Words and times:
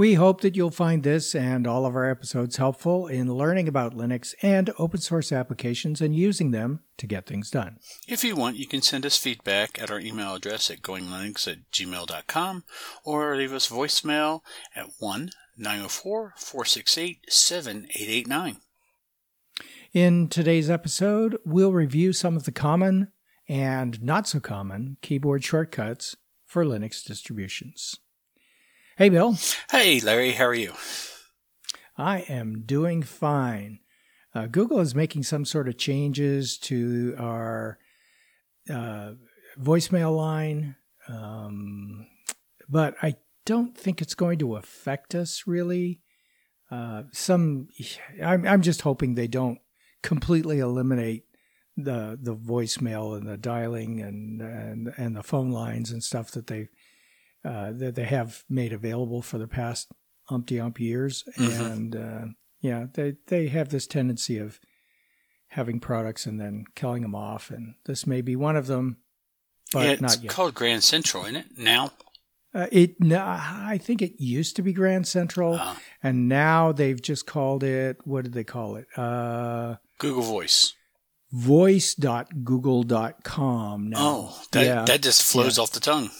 We 0.00 0.14
hope 0.14 0.40
that 0.40 0.56
you'll 0.56 0.70
find 0.70 1.02
this 1.02 1.34
and 1.34 1.66
all 1.66 1.84
of 1.84 1.94
our 1.94 2.08
episodes 2.08 2.56
helpful 2.56 3.06
in 3.06 3.34
learning 3.34 3.68
about 3.68 3.94
Linux 3.94 4.34
and 4.40 4.70
open 4.78 4.98
source 4.98 5.30
applications 5.30 6.00
and 6.00 6.16
using 6.16 6.52
them 6.52 6.80
to 6.96 7.06
get 7.06 7.26
things 7.26 7.50
done. 7.50 7.76
If 8.08 8.24
you 8.24 8.34
want, 8.34 8.56
you 8.56 8.66
can 8.66 8.80
send 8.80 9.04
us 9.04 9.18
feedback 9.18 9.78
at 9.78 9.90
our 9.90 10.00
email 10.00 10.34
address 10.34 10.70
at 10.70 10.80
goinglinux 10.80 11.46
at 11.46 11.70
gmail.com 11.70 12.64
or 13.04 13.36
leave 13.36 13.52
us 13.52 13.68
voicemail 13.68 14.40
at 14.74 14.86
1 15.00 15.32
904 15.58 16.32
468 16.34 17.30
7889. 17.30 18.56
In 19.92 20.28
today's 20.28 20.70
episode, 20.70 21.36
we'll 21.44 21.74
review 21.74 22.14
some 22.14 22.38
of 22.38 22.44
the 22.44 22.52
common 22.52 23.08
and 23.50 24.02
not 24.02 24.26
so 24.26 24.40
common 24.40 24.96
keyboard 25.02 25.44
shortcuts 25.44 26.16
for 26.46 26.64
Linux 26.64 27.04
distributions. 27.04 27.98
Hey, 29.00 29.08
Bill. 29.08 29.34
Hey, 29.70 29.98
Larry. 30.00 30.32
How 30.32 30.44
are 30.44 30.54
you? 30.54 30.74
I 31.96 32.18
am 32.28 32.64
doing 32.66 33.02
fine. 33.02 33.78
Uh, 34.34 34.44
Google 34.44 34.78
is 34.78 34.94
making 34.94 35.22
some 35.22 35.46
sort 35.46 35.68
of 35.68 35.78
changes 35.78 36.58
to 36.58 37.14
our 37.18 37.78
uh, 38.68 39.12
voicemail 39.58 40.14
line, 40.14 40.76
um, 41.08 42.08
but 42.68 42.94
I 43.00 43.14
don't 43.46 43.74
think 43.74 44.02
it's 44.02 44.14
going 44.14 44.38
to 44.40 44.56
affect 44.56 45.14
us 45.14 45.44
really. 45.46 46.02
Uh, 46.70 47.04
some, 47.10 47.68
I'm, 48.22 48.46
I'm 48.46 48.60
just 48.60 48.82
hoping 48.82 49.14
they 49.14 49.28
don't 49.28 49.60
completely 50.02 50.58
eliminate 50.58 51.24
the 51.74 52.18
the 52.20 52.36
voicemail 52.36 53.16
and 53.16 53.26
the 53.26 53.38
dialing 53.38 54.02
and 54.02 54.42
and 54.42 54.92
and 54.98 55.16
the 55.16 55.22
phone 55.22 55.50
lines 55.50 55.90
and 55.90 56.04
stuff 56.04 56.32
that 56.32 56.48
they 56.48 56.68
uh, 57.44 57.72
that 57.72 57.94
they 57.94 58.04
have 58.04 58.44
made 58.48 58.72
available 58.72 59.20
for 59.22 59.38
the 59.38 59.48
past 59.48 59.90
umpty 60.30 60.60
ump 60.60 60.80
years, 60.80 61.24
mm-hmm. 61.38 61.64
and 61.64 61.96
uh, 61.96 62.24
yeah, 62.60 62.86
they 62.92 63.16
they 63.26 63.48
have 63.48 63.70
this 63.70 63.86
tendency 63.86 64.38
of 64.38 64.60
having 65.48 65.80
products 65.80 66.26
and 66.26 66.40
then 66.40 66.64
killing 66.74 67.02
them 67.02 67.14
off, 67.14 67.50
and 67.50 67.74
this 67.86 68.06
may 68.06 68.20
be 68.20 68.36
one 68.36 68.56
of 68.56 68.66
them, 68.66 68.98
but 69.72 69.86
yeah, 69.86 69.92
it's 69.92 70.02
not 70.02 70.22
yet. 70.22 70.30
called 70.30 70.54
Grand 70.54 70.84
Central, 70.84 71.24
isn't 71.24 71.36
it? 71.36 71.46
Now. 71.56 71.92
Uh, 72.52 72.66
it 72.72 73.00
no, 73.00 73.24
I 73.24 73.78
think 73.80 74.02
it 74.02 74.20
used 74.20 74.56
to 74.56 74.62
be 74.62 74.72
Grand 74.72 75.06
Central, 75.06 75.54
uh, 75.54 75.76
and 76.02 76.28
now 76.28 76.72
they've 76.72 77.00
just 77.00 77.24
called 77.24 77.62
it. 77.62 77.98
What 78.04 78.24
did 78.24 78.32
they 78.32 78.42
call 78.42 78.74
it? 78.74 78.88
Uh, 78.96 79.76
Google 79.98 80.24
Voice. 80.24 80.74
Voice.google.com. 81.30 83.90
Now. 83.90 83.98
Oh, 84.00 84.42
that 84.50 84.66
yeah. 84.66 84.84
that 84.84 85.00
just 85.00 85.22
flows 85.22 85.58
yeah. 85.58 85.62
off 85.62 85.70
the 85.70 85.78
tongue. 85.78 86.10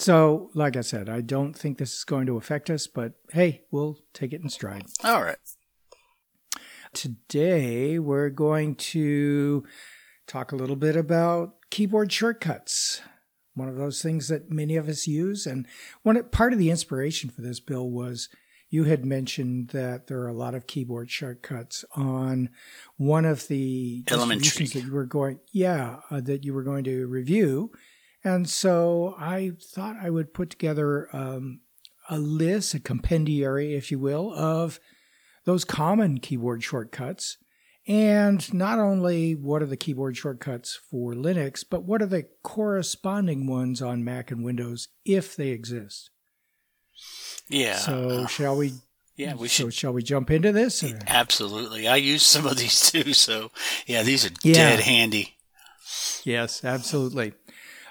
So, 0.00 0.48
like 0.54 0.78
I 0.78 0.80
said, 0.80 1.10
I 1.10 1.20
don't 1.20 1.52
think 1.52 1.76
this 1.76 1.92
is 1.92 2.04
going 2.04 2.24
to 2.24 2.38
affect 2.38 2.70
us, 2.70 2.86
but 2.86 3.12
hey, 3.32 3.64
we'll 3.70 3.98
take 4.14 4.32
it 4.32 4.40
in 4.40 4.48
stride. 4.48 4.86
All 5.04 5.22
right. 5.22 5.36
Today, 6.94 7.98
we're 7.98 8.30
going 8.30 8.76
to 8.76 9.62
talk 10.26 10.52
a 10.52 10.56
little 10.56 10.74
bit 10.74 10.96
about 10.96 11.56
keyboard 11.70 12.10
shortcuts. 12.10 13.02
One 13.52 13.68
of 13.68 13.76
those 13.76 14.00
things 14.00 14.28
that 14.28 14.50
many 14.50 14.76
of 14.76 14.88
us 14.88 15.06
use. 15.06 15.44
And 15.44 15.66
one 16.02 16.22
part 16.30 16.54
of 16.54 16.58
the 16.58 16.70
inspiration 16.70 17.28
for 17.28 17.42
this, 17.42 17.60
Bill, 17.60 17.90
was 17.90 18.30
you 18.70 18.84
had 18.84 19.04
mentioned 19.04 19.68
that 19.68 20.06
there 20.06 20.20
are 20.20 20.28
a 20.28 20.32
lot 20.32 20.54
of 20.54 20.66
keyboard 20.66 21.10
shortcuts 21.10 21.84
on 21.94 22.48
one 22.96 23.26
of 23.26 23.48
the 23.48 24.04
elementary 24.10 24.64
that 24.64 24.82
you 24.82 24.92
were 24.92 25.04
going, 25.04 25.40
yeah, 25.52 25.96
uh, 26.10 26.22
that 26.22 26.42
you 26.42 26.54
were 26.54 26.62
going 26.62 26.84
to 26.84 27.06
review 27.06 27.70
and 28.22 28.48
so 28.48 29.14
I 29.18 29.52
thought 29.74 29.96
I 30.00 30.10
would 30.10 30.34
put 30.34 30.50
together 30.50 31.08
um, 31.12 31.60
a 32.08 32.18
list, 32.18 32.74
a 32.74 32.80
compendiary, 32.80 33.74
if 33.74 33.90
you 33.90 33.98
will, 33.98 34.32
of 34.34 34.80
those 35.44 35.64
common 35.64 36.18
keyboard 36.18 36.62
shortcuts. 36.62 37.38
And 37.88 38.52
not 38.52 38.78
only 38.78 39.34
what 39.34 39.62
are 39.62 39.66
the 39.66 39.76
keyboard 39.76 40.16
shortcuts 40.16 40.78
for 40.90 41.14
Linux, 41.14 41.64
but 41.68 41.84
what 41.84 42.02
are 42.02 42.06
the 42.06 42.26
corresponding 42.42 43.46
ones 43.46 43.80
on 43.80 44.04
Mac 44.04 44.30
and 44.30 44.44
Windows 44.44 44.88
if 45.04 45.34
they 45.34 45.48
exist. 45.48 46.10
Yeah. 47.48 47.76
So 47.76 48.26
shall 48.26 48.56
we? 48.56 48.74
Yeah, 49.16 49.34
we 49.34 49.48
so 49.48 49.64
should. 49.64 49.74
Shall 49.74 49.92
we 49.92 50.02
jump 50.02 50.30
into 50.30 50.52
this? 50.52 50.84
Or? 50.84 50.98
Absolutely. 51.06 51.88
I 51.88 51.96
use 51.96 52.22
some 52.22 52.46
of 52.46 52.56
these 52.58 52.90
too. 52.90 53.12
So 53.12 53.50
yeah, 53.86 54.02
these 54.02 54.26
are 54.26 54.30
yeah. 54.44 54.54
dead 54.54 54.80
handy. 54.80 55.36
Yes, 56.24 56.64
absolutely. 56.64 57.32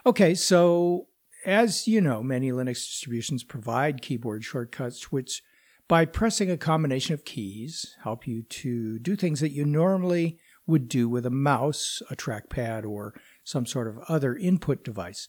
Okay, 0.09 0.33
so 0.33 1.05
as 1.45 1.87
you 1.87 2.01
know, 2.01 2.23
many 2.23 2.51
Linux 2.51 2.77
distributions 2.77 3.43
provide 3.43 4.01
keyboard 4.01 4.43
shortcuts, 4.43 5.11
which 5.11 5.43
by 5.87 6.03
pressing 6.03 6.49
a 6.49 6.57
combination 6.57 7.13
of 7.13 7.25
keys 7.25 7.95
help 8.01 8.25
you 8.25 8.41
to 8.41 8.97
do 8.97 9.15
things 9.15 9.39
that 9.39 9.51
you 9.51 9.65
normally 9.65 10.39
would 10.65 10.89
do 10.89 11.07
with 11.07 11.27
a 11.27 11.29
mouse, 11.29 12.01
a 12.09 12.15
trackpad, 12.15 12.87
or 12.87 13.13
some 13.43 13.67
sort 13.67 13.87
of 13.87 13.99
other 14.09 14.35
input 14.35 14.83
device. 14.83 15.27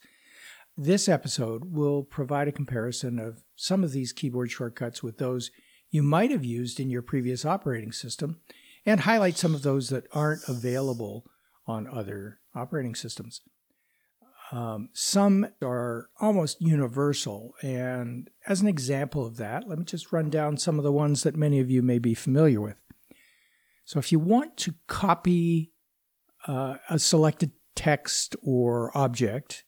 This 0.78 1.10
episode 1.10 1.74
will 1.74 2.02
provide 2.02 2.48
a 2.48 2.52
comparison 2.52 3.18
of 3.18 3.42
some 3.56 3.84
of 3.84 3.92
these 3.92 4.14
keyboard 4.14 4.50
shortcuts 4.50 5.02
with 5.02 5.18
those 5.18 5.50
you 5.90 6.02
might 6.02 6.30
have 6.30 6.42
used 6.46 6.80
in 6.80 6.88
your 6.88 7.02
previous 7.02 7.44
operating 7.44 7.92
system 7.92 8.40
and 8.86 9.00
highlight 9.00 9.36
some 9.36 9.54
of 9.54 9.60
those 9.60 9.90
that 9.90 10.06
aren't 10.14 10.48
available 10.48 11.26
on 11.66 11.86
other 11.86 12.38
operating 12.54 12.94
systems. 12.94 13.42
Um, 14.52 14.88
some 14.92 15.46
are 15.62 16.08
almost 16.20 16.60
universal. 16.60 17.54
And 17.62 18.28
as 18.46 18.60
an 18.60 18.68
example 18.68 19.24
of 19.24 19.36
that, 19.36 19.68
let 19.68 19.78
me 19.78 19.84
just 19.84 20.12
run 20.12 20.28
down 20.28 20.56
some 20.56 20.78
of 20.78 20.84
the 20.84 20.92
ones 20.92 21.22
that 21.22 21.36
many 21.36 21.60
of 21.60 21.70
you 21.70 21.82
may 21.82 21.98
be 21.98 22.14
familiar 22.14 22.60
with. 22.60 22.76
So 23.84 23.98
if 23.98 24.12
you 24.12 24.18
want 24.18 24.56
to 24.58 24.74
copy 24.86 25.72
uh, 26.46 26.76
a 26.88 26.98
selected 26.98 27.52
text 27.74 28.36
or 28.42 28.96
object 28.96 29.64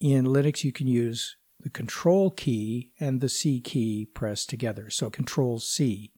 in 0.00 0.26
Linux, 0.26 0.64
you 0.64 0.72
can 0.72 0.86
use 0.86 1.36
the 1.60 1.70
Control 1.70 2.30
key 2.30 2.92
and 2.98 3.20
the 3.20 3.28
C 3.28 3.60
key 3.60 4.08
pressed 4.12 4.50
together. 4.50 4.90
So 4.90 5.10
Control 5.10 5.58
C. 5.60 6.12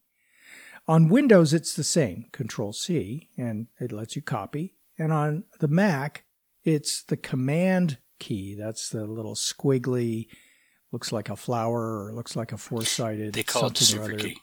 On 0.86 1.08
Windows, 1.08 1.54
it's 1.54 1.74
the 1.74 1.84
same 1.84 2.26
Control 2.32 2.72
C, 2.72 3.30
and 3.38 3.69
it 3.80 3.92
lets 3.92 4.16
you 4.16 4.22
copy. 4.22 4.74
And 4.98 5.12
on 5.12 5.44
the 5.60 5.69
Mac, 5.69 6.24
it's 6.64 7.02
the 7.04 7.16
command 7.16 7.98
key. 8.19 8.54
That's 8.54 8.88
the 8.88 9.04
little 9.04 9.34
squiggly, 9.34 10.28
looks 10.92 11.12
like 11.12 11.28
a 11.28 11.36
flower 11.36 12.04
or 12.04 12.12
looks 12.12 12.36
like 12.36 12.52
a 12.52 12.58
four 12.58 12.84
sided. 12.84 13.34
They 13.34 13.42
call 13.42 13.66
it 13.66 13.75
the 13.75 13.84
super 13.84 14.14
key. 14.14 14.38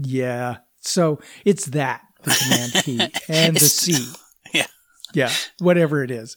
Yeah. 0.00 0.58
So 0.80 1.20
it's 1.44 1.66
that, 1.66 2.02
the 2.22 2.38
command 2.42 2.72
key 2.84 3.00
and 3.28 3.56
the 3.56 3.60
C. 3.60 4.12
Yeah. 4.52 4.66
Yeah. 5.14 5.30
Whatever 5.58 6.02
it 6.02 6.10
is. 6.10 6.36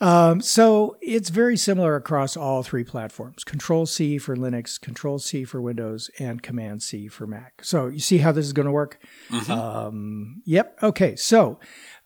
Um, 0.00 0.40
so 0.40 0.96
it's 1.00 1.30
very 1.30 1.56
similar 1.56 1.96
across 1.96 2.36
all 2.36 2.62
three 2.62 2.84
platforms 2.84 3.44
Control 3.44 3.86
C 3.86 4.18
for 4.18 4.36
Linux, 4.36 4.80
Control 4.80 5.18
C 5.18 5.44
for 5.44 5.60
Windows, 5.60 6.10
and 6.18 6.42
Command 6.42 6.82
C 6.82 7.08
for 7.08 7.26
Mac. 7.26 7.64
So 7.64 7.86
you 7.86 8.00
see 8.00 8.18
how 8.18 8.32
this 8.32 8.44
is 8.44 8.52
going 8.52 8.66
to 8.66 8.72
work? 8.72 9.02
Mm-hmm. 9.30 9.52
Um, 9.52 10.42
yep. 10.44 10.76
Okay. 10.82 11.16
So 11.16 11.58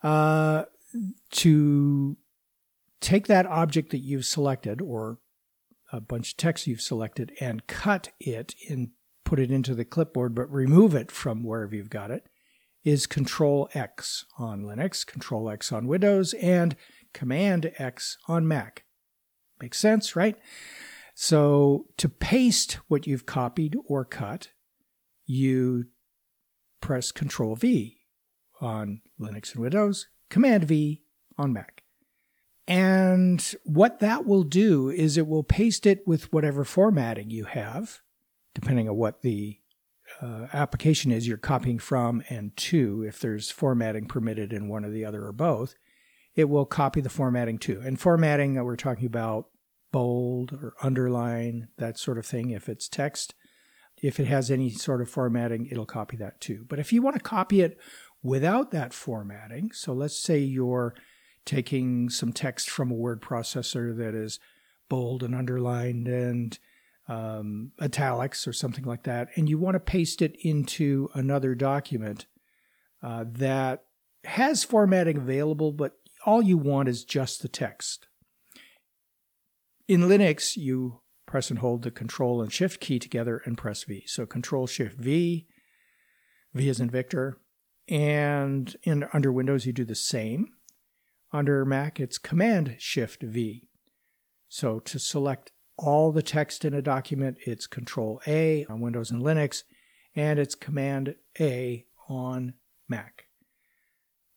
uh, 0.02 0.64
to 1.30 2.16
take 3.00 3.26
that 3.26 3.46
object 3.46 3.90
that 3.90 3.98
you've 3.98 4.24
selected 4.24 4.80
or 4.80 5.18
a 5.92 6.00
bunch 6.00 6.32
of 6.32 6.36
text 6.36 6.66
you've 6.66 6.80
selected 6.80 7.32
and 7.40 7.66
cut 7.66 8.10
it 8.20 8.54
and 8.68 8.90
put 9.24 9.38
it 9.38 9.50
into 9.50 9.74
the 9.74 9.84
clipboard, 9.84 10.34
but 10.34 10.50
remove 10.50 10.94
it 10.94 11.10
from 11.10 11.42
wherever 11.42 11.74
you've 11.74 11.90
got 11.90 12.10
it, 12.10 12.26
is 12.84 13.06
Control 13.06 13.68
X 13.74 14.24
on 14.38 14.62
Linux, 14.62 15.06
Control 15.06 15.50
X 15.50 15.72
on 15.72 15.86
Windows, 15.86 16.34
and 16.34 16.76
Command 17.12 17.72
X 17.78 18.16
on 18.28 18.46
Mac. 18.46 18.84
Makes 19.60 19.78
sense, 19.78 20.16
right? 20.16 20.36
So 21.14 21.86
to 21.98 22.08
paste 22.08 22.78
what 22.88 23.06
you've 23.06 23.26
copied 23.26 23.76
or 23.86 24.04
cut, 24.04 24.48
you 25.26 25.86
press 26.80 27.12
Control 27.12 27.56
V 27.56 27.98
on 28.60 29.02
Linux 29.20 29.52
and 29.52 29.62
Windows, 29.62 30.06
Command 30.30 30.64
V 30.64 31.02
on 31.36 31.52
Mac. 31.52 31.82
And 32.66 33.54
what 33.64 33.98
that 33.98 34.24
will 34.26 34.44
do 34.44 34.88
is 34.90 35.16
it 35.16 35.26
will 35.26 35.42
paste 35.42 35.86
it 35.86 36.06
with 36.06 36.32
whatever 36.32 36.64
formatting 36.64 37.30
you 37.30 37.44
have, 37.44 38.00
depending 38.54 38.88
on 38.88 38.96
what 38.96 39.22
the 39.22 39.58
uh, 40.22 40.46
application 40.52 41.10
is 41.10 41.26
you're 41.26 41.36
copying 41.36 41.78
from 41.78 42.22
and 42.28 42.56
to. 42.56 43.02
If 43.02 43.18
there's 43.20 43.50
formatting 43.50 44.06
permitted 44.06 44.52
in 44.52 44.68
one 44.68 44.84
or 44.84 44.90
the 44.90 45.04
other 45.04 45.24
or 45.26 45.32
both, 45.32 45.74
it 46.34 46.44
will 46.44 46.64
copy 46.64 47.00
the 47.00 47.08
formatting 47.08 47.58
to. 47.58 47.80
And 47.80 48.00
formatting, 48.00 48.54
we're 48.64 48.76
talking 48.76 49.06
about 49.06 49.48
bold 49.90 50.52
or 50.52 50.74
underline, 50.80 51.68
that 51.78 51.98
sort 51.98 52.18
of 52.18 52.26
thing. 52.26 52.50
If 52.50 52.68
it's 52.68 52.88
text, 52.88 53.34
if 54.00 54.20
it 54.20 54.26
has 54.26 54.50
any 54.50 54.70
sort 54.70 55.00
of 55.00 55.10
formatting, 55.10 55.66
it'll 55.66 55.86
copy 55.86 56.16
that 56.18 56.40
too. 56.40 56.64
But 56.68 56.78
if 56.78 56.92
you 56.92 57.02
want 57.02 57.16
to 57.16 57.22
copy 57.22 57.60
it 57.60 57.78
without 58.22 58.70
that 58.70 58.92
formatting, 58.92 59.72
so 59.72 59.92
let's 59.92 60.18
say 60.18 60.38
you're 60.38 60.94
taking 61.44 62.08
some 62.10 62.32
text 62.32 62.68
from 62.68 62.90
a 62.90 62.94
word 62.94 63.22
processor 63.22 63.96
that 63.96 64.14
is 64.14 64.38
bold 64.88 65.22
and 65.22 65.34
underlined 65.34 66.06
and 66.06 66.58
um, 67.08 67.72
italics 67.80 68.46
or 68.46 68.52
something 68.52 68.84
like 68.84 69.04
that, 69.04 69.28
and 69.36 69.48
you 69.48 69.58
want 69.58 69.74
to 69.74 69.80
paste 69.80 70.22
it 70.22 70.36
into 70.42 71.08
another 71.14 71.54
document 71.54 72.26
uh, 73.02 73.24
that 73.26 73.84
has 74.24 74.62
formatting 74.62 75.16
available, 75.16 75.72
but 75.72 75.92
all 76.26 76.42
you 76.42 76.58
want 76.58 76.88
is 76.88 77.04
just 77.04 77.40
the 77.40 77.48
text. 77.48 78.06
In 79.88 80.02
Linux, 80.02 80.56
you 80.56 81.00
press 81.26 81.50
and 81.50 81.60
hold 81.60 81.82
the 81.82 81.90
Control 81.90 82.42
and 82.42 82.52
Shift 82.52 82.80
key 82.80 82.98
together 82.98 83.40
and 83.44 83.56
press 83.56 83.84
V. 83.84 84.04
So 84.06 84.26
Control 84.26 84.66
Shift 84.66 84.96
V, 84.98 85.46
V 86.52 86.68
is 86.68 86.80
in 86.80 86.90
Victor, 86.90 87.38
and 87.90 88.76
in 88.84 89.06
under 89.12 89.32
Windows 89.32 89.66
you 89.66 89.72
do 89.72 89.84
the 89.84 89.94
same. 89.94 90.48
Under 91.32 91.64
Mac, 91.64 92.00
it's 92.00 92.18
Command 92.18 92.76
Shift 92.78 93.22
V. 93.22 93.68
So 94.48 94.80
to 94.80 94.98
select 94.98 95.52
all 95.76 96.12
the 96.12 96.22
text 96.22 96.64
in 96.64 96.74
a 96.74 96.82
document, 96.82 97.38
it's 97.46 97.66
Control 97.66 98.20
A 98.26 98.64
on 98.66 98.80
Windows 98.80 99.10
and 99.10 99.22
Linux, 99.22 99.64
and 100.14 100.38
it's 100.38 100.54
Command 100.54 101.14
A 101.38 101.86
on 102.08 102.54
Mac. 102.88 103.26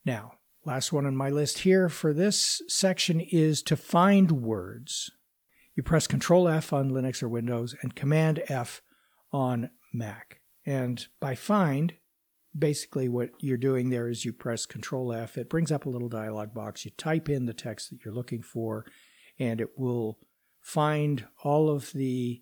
Now, 0.06 0.33
last 0.65 0.91
one 0.94 1.06
on 1.06 1.15
my 1.15 1.29
list 1.29 1.59
here 1.59 1.89
for 1.89 2.13
this 2.13 2.61
section 2.67 3.19
is 3.19 3.61
to 3.63 3.75
find 3.75 4.44
words. 4.44 5.11
You 5.75 5.83
press 5.83 6.07
Control 6.07 6.47
F 6.47 6.71
on 6.71 6.91
Linux 6.91 7.23
or 7.23 7.29
Windows 7.29 7.75
and 7.81 7.95
Command 7.95 8.44
F 8.47 8.81
on 9.31 9.71
Mac. 9.91 10.41
And 10.65 11.06
by 11.19 11.35
find, 11.35 11.94
basically 12.57 13.09
what 13.09 13.31
you're 13.39 13.57
doing 13.57 13.89
there 13.89 14.07
is 14.07 14.25
you 14.25 14.33
press 14.33 14.65
Control 14.65 15.13
F. 15.13 15.38
It 15.38 15.50
brings 15.50 15.71
up 15.71 15.85
a 15.85 15.89
little 15.89 16.09
dialog 16.09 16.53
box. 16.53 16.85
You 16.85 16.91
type 16.97 17.29
in 17.29 17.45
the 17.45 17.53
text 17.53 17.89
that 17.89 18.00
you're 18.05 18.13
looking 18.13 18.41
for, 18.41 18.85
and 19.39 19.59
it 19.59 19.77
will 19.77 20.19
find 20.61 21.25
all 21.44 21.69
of 21.69 21.91
the 21.94 22.41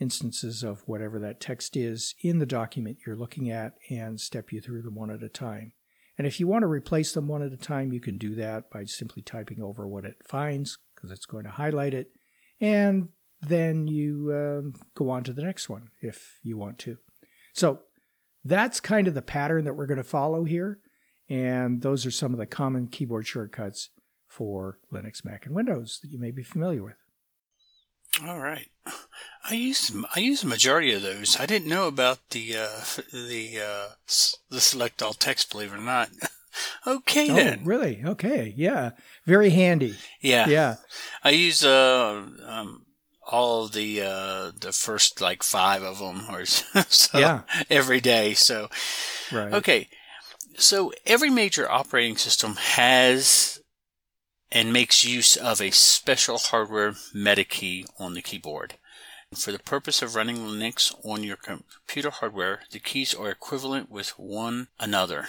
instances 0.00 0.62
of 0.62 0.82
whatever 0.86 1.18
that 1.20 1.40
text 1.40 1.76
is 1.76 2.14
in 2.20 2.38
the 2.38 2.46
document 2.46 2.98
you're 3.06 3.16
looking 3.16 3.50
at 3.50 3.74
and 3.88 4.20
step 4.20 4.52
you 4.52 4.60
through 4.60 4.82
them 4.82 4.94
one 4.94 5.10
at 5.10 5.22
a 5.22 5.28
time. 5.28 5.72
And 6.18 6.26
if 6.26 6.38
you 6.38 6.46
want 6.46 6.62
to 6.62 6.68
replace 6.68 7.12
them 7.12 7.26
one 7.26 7.42
at 7.42 7.52
a 7.52 7.56
time, 7.56 7.92
you 7.92 8.00
can 8.00 8.18
do 8.18 8.34
that 8.36 8.70
by 8.70 8.84
simply 8.84 9.22
typing 9.22 9.62
over 9.62 9.86
what 9.86 10.04
it 10.04 10.16
finds 10.28 10.78
because 10.94 11.10
it's 11.10 11.26
going 11.26 11.44
to 11.44 11.50
highlight 11.50 11.94
it. 11.94 12.08
And 12.60 13.08
then 13.40 13.88
you 13.88 14.32
um, 14.32 14.74
go 14.94 15.10
on 15.10 15.24
to 15.24 15.32
the 15.32 15.42
next 15.42 15.68
one 15.68 15.88
if 16.00 16.38
you 16.42 16.56
want 16.56 16.78
to. 16.80 16.98
So 17.52 17.80
that's 18.44 18.80
kind 18.80 19.08
of 19.08 19.14
the 19.14 19.22
pattern 19.22 19.64
that 19.64 19.74
we're 19.74 19.86
going 19.86 19.98
to 19.98 20.04
follow 20.04 20.44
here. 20.44 20.78
And 21.28 21.82
those 21.82 22.04
are 22.04 22.10
some 22.10 22.32
of 22.32 22.38
the 22.38 22.46
common 22.46 22.88
keyboard 22.88 23.26
shortcuts 23.26 23.90
for 24.28 24.78
Linux, 24.92 25.24
Mac, 25.24 25.46
and 25.46 25.54
Windows 25.54 26.00
that 26.02 26.10
you 26.10 26.18
may 26.18 26.30
be 26.30 26.42
familiar 26.42 26.82
with. 26.82 26.96
All 28.24 28.38
right, 28.38 28.68
I 29.44 29.54
use 29.54 29.90
I 30.14 30.20
use 30.20 30.42
the 30.42 30.46
majority 30.46 30.92
of 30.92 31.02
those. 31.02 31.36
I 31.40 31.46
didn't 31.46 31.68
know 31.68 31.88
about 31.88 32.20
the 32.30 32.56
uh, 32.56 32.80
the 33.12 33.58
uh, 33.58 33.88
the 34.50 34.60
select 34.60 35.02
all 35.02 35.14
text. 35.14 35.50
Believe 35.50 35.72
it 35.72 35.78
or 35.78 35.80
not. 35.80 36.10
okay 36.86 37.30
oh, 37.30 37.34
then. 37.34 37.64
Really? 37.64 38.02
Okay. 38.04 38.54
Yeah. 38.56 38.90
Very 39.26 39.50
handy. 39.50 39.96
Yeah. 40.20 40.48
Yeah. 40.48 40.76
I 41.22 41.30
use 41.30 41.64
uh 41.64 42.24
um 42.44 42.83
all 43.26 43.68
the 43.68 44.02
uh, 44.02 44.52
the 44.58 44.72
first 44.72 45.20
like 45.20 45.42
five 45.42 45.82
of 45.82 45.98
them 45.98 46.24
or 46.30 46.44
so 46.46 47.18
yeah. 47.18 47.42
every 47.70 48.00
day. 48.00 48.34
So 48.34 48.68
right. 49.32 49.52
okay, 49.52 49.88
so 50.56 50.92
every 51.06 51.30
major 51.30 51.70
operating 51.70 52.16
system 52.16 52.56
has 52.56 53.60
and 54.52 54.72
makes 54.72 55.04
use 55.04 55.36
of 55.36 55.60
a 55.60 55.70
special 55.70 56.38
hardware 56.38 56.94
meta 57.12 57.44
key 57.44 57.86
on 57.98 58.14
the 58.14 58.22
keyboard. 58.22 58.74
For 59.34 59.50
the 59.50 59.58
purpose 59.58 60.00
of 60.00 60.14
running 60.14 60.36
Linux 60.36 60.94
on 61.04 61.24
your 61.24 61.36
computer 61.36 62.10
hardware, 62.10 62.60
the 62.70 62.78
keys 62.78 63.12
are 63.14 63.30
equivalent 63.30 63.90
with 63.90 64.10
one 64.10 64.68
another. 64.78 65.26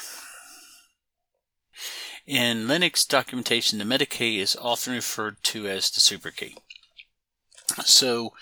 In 2.27 2.67
Linux 2.67 3.07
documentation, 3.07 3.79
the 3.79 3.85
meta 3.85 4.05
key 4.05 4.39
is 4.39 4.55
often 4.55 4.93
referred 4.93 5.43
to 5.43 5.67
as 5.67 5.89
the 5.89 5.99
super 5.99 6.29
key. 6.29 6.55
So 7.83 8.33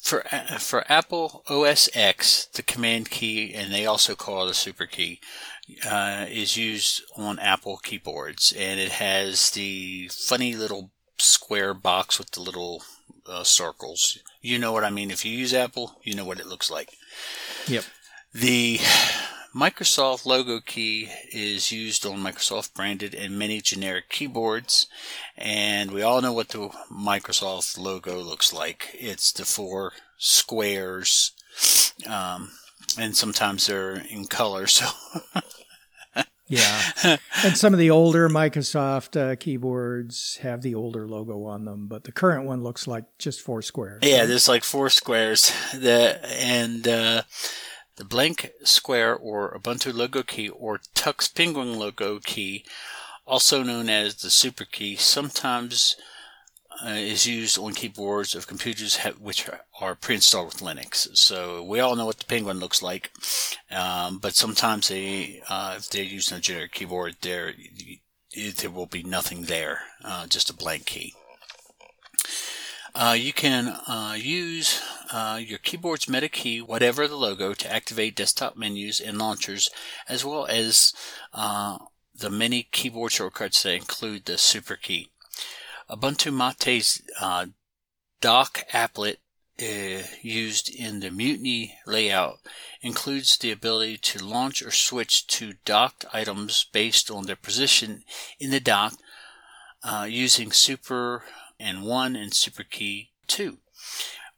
for 0.00 0.22
for 0.58 0.90
Apple 0.90 1.42
OS 1.48 1.88
X, 1.94 2.46
the 2.54 2.62
command 2.62 3.10
key, 3.10 3.54
and 3.54 3.72
they 3.72 3.86
also 3.86 4.14
call 4.14 4.46
it 4.46 4.50
a 4.50 4.54
super 4.54 4.86
key, 4.86 5.20
uh, 5.84 6.26
is 6.28 6.56
used 6.56 7.02
on 7.16 7.38
Apple 7.38 7.78
keyboards, 7.78 8.52
and 8.56 8.80
it 8.80 8.92
has 8.92 9.50
the 9.50 10.08
funny 10.12 10.54
little 10.54 10.90
square 11.18 11.74
box 11.74 12.18
with 12.18 12.30
the 12.30 12.40
little 12.40 12.82
uh, 13.26 13.44
circles. 13.44 14.18
You 14.40 14.58
know 14.58 14.72
what 14.72 14.84
I 14.84 14.90
mean. 14.90 15.10
If 15.10 15.24
you 15.24 15.36
use 15.36 15.52
Apple, 15.52 16.00
you 16.02 16.14
know 16.14 16.24
what 16.24 16.40
it 16.40 16.46
looks 16.46 16.70
like. 16.70 16.90
Yep. 17.66 17.84
The 18.32 18.80
Microsoft 19.54 20.26
logo 20.26 20.60
key 20.60 21.08
is 21.32 21.72
used 21.72 22.04
on 22.04 22.18
Microsoft 22.18 22.74
branded 22.74 23.14
and 23.14 23.38
many 23.38 23.60
generic 23.60 24.10
keyboards, 24.10 24.86
and 25.36 25.90
we 25.90 26.02
all 26.02 26.20
know 26.20 26.32
what 26.32 26.48
the 26.50 26.68
Microsoft 26.92 27.78
logo 27.78 28.20
looks 28.20 28.52
like. 28.52 28.90
It's 28.94 29.32
the 29.32 29.46
four 29.46 29.92
squares, 30.18 31.32
um, 32.06 32.50
and 32.98 33.16
sometimes 33.16 33.66
they're 33.66 33.94
in 33.94 34.26
color. 34.26 34.66
So, 34.66 34.86
yeah, 36.46 37.16
and 37.42 37.56
some 37.56 37.72
of 37.72 37.78
the 37.78 37.90
older 37.90 38.28
Microsoft 38.28 39.18
uh, 39.18 39.36
keyboards 39.36 40.36
have 40.42 40.60
the 40.60 40.74
older 40.74 41.08
logo 41.08 41.44
on 41.44 41.64
them, 41.64 41.86
but 41.86 42.04
the 42.04 42.12
current 42.12 42.44
one 42.44 42.62
looks 42.62 42.86
like 42.86 43.04
just 43.18 43.40
four 43.40 43.62
squares. 43.62 44.00
Yeah, 44.02 44.26
there's 44.26 44.48
like 44.48 44.62
four 44.62 44.90
squares. 44.90 45.52
That 45.74 46.22
and. 46.26 46.86
Uh, 46.86 47.22
the 47.98 48.04
blank 48.04 48.52
square 48.62 49.14
or 49.14 49.58
Ubuntu 49.58 49.92
logo 49.92 50.22
key 50.22 50.48
or 50.48 50.78
Tux 50.94 51.32
Penguin 51.34 51.78
logo 51.78 52.20
key, 52.20 52.64
also 53.26 53.62
known 53.62 53.90
as 53.90 54.14
the 54.14 54.30
super 54.30 54.64
key, 54.64 54.94
sometimes 54.96 55.96
uh, 56.84 56.90
is 56.90 57.26
used 57.26 57.58
on 57.58 57.74
keyboards 57.74 58.36
of 58.36 58.46
computers 58.46 58.96
which 59.20 59.50
are 59.80 59.96
pre-installed 59.96 60.46
with 60.46 60.62
Linux. 60.62 61.16
So 61.16 61.62
we 61.62 61.80
all 61.80 61.96
know 61.96 62.06
what 62.06 62.18
the 62.18 62.24
Penguin 62.24 62.60
looks 62.60 62.82
like, 62.82 63.10
um, 63.70 64.18
but 64.18 64.34
sometimes 64.36 64.88
they, 64.88 65.42
uh, 65.48 65.74
if 65.76 65.90
they're 65.90 66.04
using 66.04 66.38
a 66.38 66.40
generic 66.40 66.72
keyboard, 66.72 67.16
there 67.20 67.52
there 68.58 68.70
will 68.70 68.86
be 68.86 69.02
nothing 69.02 69.42
there, 69.42 69.80
uh, 70.04 70.26
just 70.28 70.50
a 70.50 70.54
blank 70.54 70.86
key. 70.86 71.14
Uh, 72.94 73.16
you 73.18 73.32
can 73.32 73.68
uh, 73.86 74.16
use 74.18 74.82
uh, 75.12 75.40
your 75.42 75.58
keyboard's 75.58 76.08
meta 76.08 76.28
key, 76.28 76.60
whatever 76.60 77.06
the 77.06 77.16
logo, 77.16 77.54
to 77.54 77.72
activate 77.72 78.16
desktop 78.16 78.56
menus 78.56 79.00
and 79.00 79.18
launchers, 79.18 79.70
as 80.08 80.24
well 80.24 80.46
as 80.46 80.92
uh, 81.34 81.78
the 82.14 82.30
many 82.30 82.66
keyboard 82.72 83.12
shortcuts 83.12 83.62
that 83.62 83.74
include 83.74 84.24
the 84.24 84.38
super 84.38 84.76
key. 84.76 85.10
Ubuntu 85.90 86.32
Mate's 86.32 87.02
uh, 87.20 87.46
dock 88.20 88.64
applet 88.72 89.16
uh, 89.60 90.02
used 90.22 90.74
in 90.74 91.00
the 91.00 91.10
Mutiny 91.10 91.74
layout 91.86 92.38
includes 92.80 93.36
the 93.36 93.50
ability 93.50 93.98
to 93.98 94.24
launch 94.24 94.62
or 94.62 94.70
switch 94.70 95.26
to 95.26 95.54
docked 95.64 96.04
items 96.12 96.66
based 96.72 97.10
on 97.10 97.26
their 97.26 97.36
position 97.36 98.02
in 98.38 98.50
the 98.50 98.60
dock 98.60 98.94
using 100.06 100.52
super 100.52 101.24
and 101.60 101.82
1 101.82 102.16
and 102.16 102.34
super 102.34 102.62
key 102.62 103.10
2, 103.26 103.58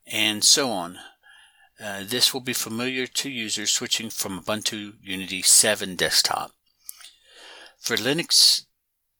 and 0.07 0.45
so 0.45 0.71
on. 0.71 0.99
Uh, 1.83 2.03
this 2.05 2.35
will 2.35 2.41
be 2.41 2.53
familiar 2.53 3.07
to 3.07 3.31
users 3.31 3.71
switching 3.71 4.11
from 4.11 4.43
Ubuntu 4.43 4.95
Unity 5.03 5.41
7 5.43 5.97
desktop. 5.97 6.53
For 7.79 7.97
Linux 7.97 8.67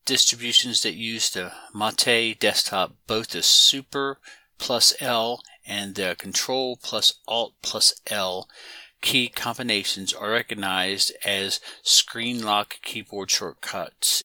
distributions 0.05 0.83
that 0.83 0.95
use 0.95 1.31
the 1.31 1.53
Mate 1.75 2.39
desktop, 2.39 2.93
both 3.07 3.29
the 3.29 3.43
Super 3.43 4.19
plus 4.59 4.95
L 5.01 5.43
and 5.67 5.95
the 5.95 6.17
Control 6.19 6.77
plus 6.77 7.15
Alt 7.27 7.55
plus 7.63 7.95
L 8.09 8.49
key 9.01 9.29
combinations 9.29 10.13
are 10.13 10.31
recognized 10.31 11.13
as 11.25 11.61
screen 11.83 12.43
lock 12.43 12.77
keyboard 12.83 13.31
shortcuts. 13.31 14.23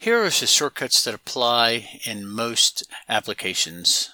Here 0.00 0.22
are 0.22 0.30
the 0.30 0.46
shortcuts 0.46 1.02
that 1.02 1.14
apply 1.14 2.00
in 2.04 2.24
most 2.24 2.84
applications. 3.08 4.10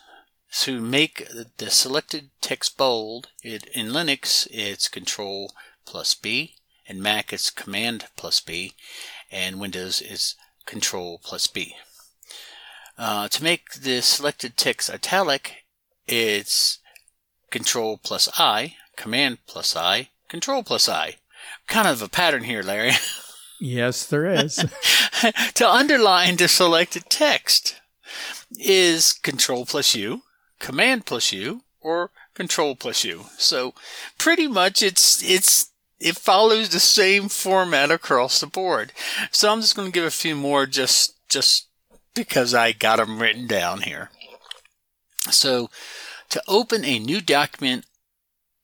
To 0.60 0.80
make 0.80 1.28
the 1.58 1.70
selected 1.70 2.30
text 2.40 2.78
bold, 2.78 3.28
it, 3.42 3.66
in 3.74 3.88
Linux 3.88 4.48
it's 4.50 4.88
Control 4.88 5.52
plus 5.84 6.14
B, 6.14 6.54
in 6.86 7.02
Mac 7.02 7.34
it's 7.34 7.50
Command 7.50 8.06
plus 8.16 8.40
B, 8.40 8.72
and 9.30 9.60
Windows 9.60 10.00
is 10.00 10.36
Control 10.64 11.20
plus 11.22 11.46
B. 11.48 11.76
Uh, 12.96 13.28
to 13.28 13.44
make 13.44 13.74
the 13.74 14.00
selected 14.00 14.56
text 14.56 14.88
italic, 14.88 15.66
it's 16.06 16.78
Control 17.50 17.98
plus 17.98 18.26
I, 18.38 18.76
Command 18.96 19.36
plus 19.46 19.76
I, 19.76 20.08
Control 20.30 20.62
plus 20.62 20.88
I. 20.88 21.16
Kind 21.66 21.86
of 21.86 22.00
a 22.00 22.08
pattern 22.08 22.44
here, 22.44 22.62
Larry. 22.62 22.92
Yes, 23.60 24.06
there 24.06 24.26
is. 24.26 24.64
to 25.54 25.68
underline 25.68 26.36
the 26.36 26.48
selected 26.48 27.04
text 27.08 27.80
is 28.58 29.12
Control 29.12 29.66
plus 29.66 29.94
U, 29.94 30.22
Command 30.58 31.06
plus 31.06 31.32
U, 31.32 31.62
or 31.80 32.10
Control 32.34 32.74
plus 32.74 33.04
U. 33.04 33.26
So 33.38 33.74
pretty 34.18 34.48
much 34.48 34.82
it's 34.82 35.22
it's 35.22 35.70
it 36.00 36.16
follows 36.16 36.70
the 36.70 36.80
same 36.80 37.28
format 37.28 37.90
across 37.90 38.40
the 38.40 38.46
board. 38.46 38.92
So 39.30 39.52
I'm 39.52 39.60
just 39.60 39.76
going 39.76 39.88
to 39.88 39.92
give 39.92 40.04
a 40.04 40.10
few 40.10 40.34
more 40.34 40.66
just 40.66 41.14
just 41.28 41.68
because 42.14 42.54
I 42.54 42.72
got 42.72 42.96
them 42.96 43.20
written 43.20 43.46
down 43.46 43.82
here. 43.82 44.10
So 45.30 45.70
to 46.30 46.42
open 46.46 46.84
a 46.84 46.98
new 46.98 47.20
document 47.20 47.86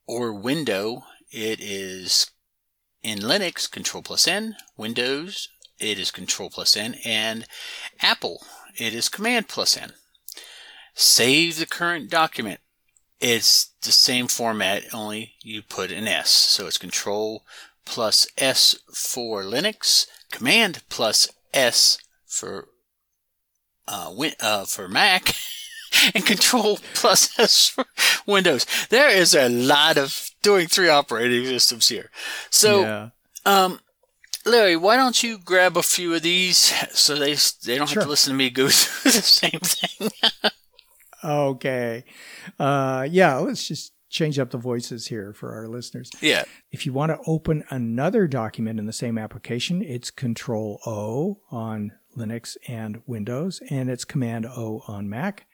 or 0.07 0.33
window, 0.33 1.05
it 1.31 1.61
is 1.61 2.31
in 3.03 3.19
Linux, 3.19 3.71
Control 3.71 4.03
plus 4.03 4.27
N, 4.29 4.57
Windows, 4.77 5.49
it 5.79 5.99
is 5.99 6.11
Control 6.11 6.51
plus 6.51 6.77
N, 6.77 6.97
and 7.05 7.47
Apple, 8.01 8.43
it 8.77 8.95
is 8.95 9.09
Command 9.09 9.49
plus 9.49 9.77
N. 9.77 9.93
Save 10.95 11.59
the 11.59 11.67
current 11.67 12.11
document. 12.11 12.61
It's 13.21 13.71
the 13.83 13.93
same 13.93 14.29
format, 14.29 14.85
only 14.93 15.35
you 15.43 15.63
put 15.63 15.93
an 15.93 16.07
S. 16.07 16.31
So 16.31 16.67
it's 16.67 16.79
Control 16.79 17.45
plus 17.85 18.27
S 18.39 18.77
for 18.93 19.43
Linux, 19.43 20.07
Command 20.31 20.83
plus 20.89 21.29
S 21.53 21.99
for 22.27 22.69
uh, 23.89 24.13
win- 24.15 24.35
uh, 24.41 24.65
for 24.65 24.89
Mac, 24.89 25.35
and 26.15 26.25
Control 26.25 26.79
plus 26.95 27.39
S 27.39 27.69
for 27.69 27.87
Windows. 28.27 28.67
There 28.89 29.11
is 29.11 29.35
a 29.35 29.49
lot 29.49 29.99
of 29.99 30.30
doing 30.43 30.67
three 30.67 30.89
operating 30.89 31.45
systems 31.45 31.89
here. 31.89 32.11
So, 32.51 32.83
yeah. 32.83 33.09
um, 33.47 33.81
Larry, 34.47 34.77
why 34.77 34.97
don't 34.97 35.23
you 35.23 35.39
grab 35.39 35.77
a 35.77 35.83
few 35.83 36.15
of 36.15 36.23
these 36.23 36.57
so 36.93 37.15
they 37.15 37.35
they 37.65 37.77
don't 37.79 37.91
have 37.91 38.03
to 38.05 38.09
listen 38.09 38.33
to 38.33 38.37
me 38.37 38.51
go 38.51 38.69
through 38.69 39.11
the 39.13 39.23
same 39.23 39.61
thing? 39.61 40.11
Okay. 41.23 42.05
Uh, 42.59 43.07
yeah, 43.11 43.37
let's 43.37 43.69
just 43.69 43.93
change 44.09 44.39
up 44.39 44.51
the 44.51 44.57
voices 44.57 45.09
here 45.09 45.35
for 45.35 45.53
our 45.55 45.69
listeners. 45.69 46.11
yeah. 46.23 46.45
If 46.73 46.87
you 46.87 46.95
want 46.95 47.11
to 47.13 47.19
open 47.27 47.63
another 47.69 48.27
document 48.27 48.79
in 48.79 48.87
the 48.87 48.93
same 48.95 49.19
application, 49.19 49.83
it's 49.83 50.11
Control 50.11 50.81
O 50.87 51.41
on 51.51 51.93
Linux 52.17 52.57
and 52.67 53.03
Windows, 53.07 53.61
and 53.69 53.91
it's 53.91 54.07
Command 54.07 54.47
O 54.47 54.83
on 54.89 55.11
Mac. 55.11 55.47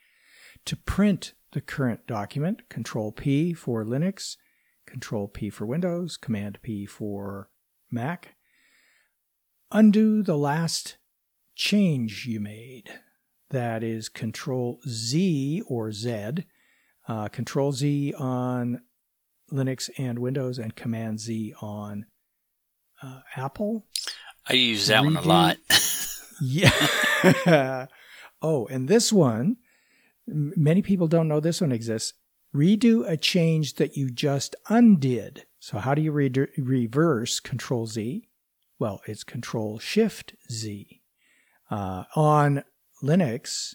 To 0.66 0.76
print 0.76 1.33
the 1.52 1.61
current 1.61 2.07
document, 2.07 2.69
Control 2.69 3.11
P 3.12 3.52
for 3.52 3.85
Linux, 3.85 4.37
Control 4.87 5.28
P 5.28 5.50
for 5.50 5.66
Windows, 5.66 6.16
Command 6.16 6.59
P 6.62 6.87
for 6.87 7.50
Mac. 7.90 8.35
Undo 9.73 10.23
the 10.23 10.37
last 10.37 10.97
change 11.55 12.26
you 12.26 12.40
made. 12.40 13.00
That 13.50 13.83
is 13.83 14.09
Control 14.09 14.81
Z 14.88 15.62
or 15.69 15.93
Z. 15.93 16.45
Uh, 17.09 17.28
Control 17.28 17.73
Z 17.73 18.14
on 18.19 18.81
Linux 19.52 19.90
and 19.99 20.19
Windows, 20.19 20.59
and 20.59 20.75
Command 20.75 21.21
Z 21.21 21.55
on 21.61 22.07
uh, 23.02 23.21
Apple. 23.37 23.87
I 24.49 24.55
use 24.55 24.88
that 24.88 25.05
one 25.05 25.16
a 25.16 25.21
lot. 25.23 25.57
Yeah. 26.40 27.87
oh, 28.43 28.66
and 28.66 28.88
this 28.88 29.12
one, 29.12 29.57
many 30.26 30.83
people 30.83 31.07
don't 31.07 31.28
know 31.28 31.40
this 31.40 31.61
one 31.61 31.73
exists. 31.73 32.12
Redo 32.57 33.07
a 33.07 33.19
change 33.19 33.75
that 33.75 33.99
you 33.99 34.09
just 34.09 34.57
undid. 34.71 35.45
So, 35.61 35.77
how 35.77 35.95
do 35.95 36.01
you 36.01 36.11
re- 36.11 36.33
reverse 36.57 37.39
Control 37.39 37.87
Z? 37.87 38.29
Well, 38.79 39.03
it's 39.07 39.25
Control 39.25 39.79
Shift 39.79 40.35
Z. 40.51 41.03
Uh, 41.71 42.05
on 42.15 42.65
Linux, 43.03 43.75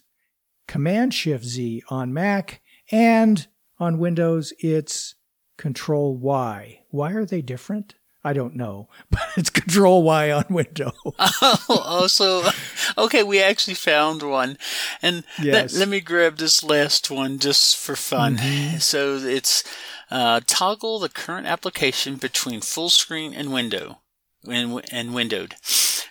Command 0.68 1.14
Shift 1.14 1.46
Z 1.46 1.84
on 1.90 2.12
Mac, 2.12 2.62
and 2.92 3.48
on 3.78 4.00
Windows, 4.00 4.52
it's 4.60 5.14
Control 5.58 6.18
Y. 6.18 6.82
Why 6.90 7.12
are 7.12 7.26
they 7.26 7.44
different? 7.44 7.96
I 8.24 8.34
don't 8.34 8.56
know, 8.56 8.88
but 9.10 9.22
it's 9.36 9.50
Control 9.50 10.04
Y 10.04 10.32
on 10.32 10.46
Window. 10.50 10.92
oh, 11.18 12.06
so 12.08 12.44
okay, 12.98 13.24
we 13.24 13.42
actually 13.42 13.74
found 13.74 14.22
one. 14.24 14.58
And 15.01 15.24
Yes. 15.42 15.74
let, 15.74 15.80
let 15.80 15.88
me 15.90 16.00
grab 16.01 16.38
this 16.38 16.63
last 16.63 17.10
one 17.10 17.40
just 17.40 17.78
for 17.78 17.96
fun. 17.96 18.38
So 18.80 19.16
it's 19.18 19.63
uh, 20.12 20.42
toggle 20.46 21.00
the 21.00 21.10
current 21.10 21.48
application 21.48 22.16
between 22.16 22.62
full 22.62 22.90
screen 22.90 23.34
and 23.34 23.51
window 23.51 24.00
and, 24.48 24.82
and 24.92 25.13
windowed. 25.13 25.56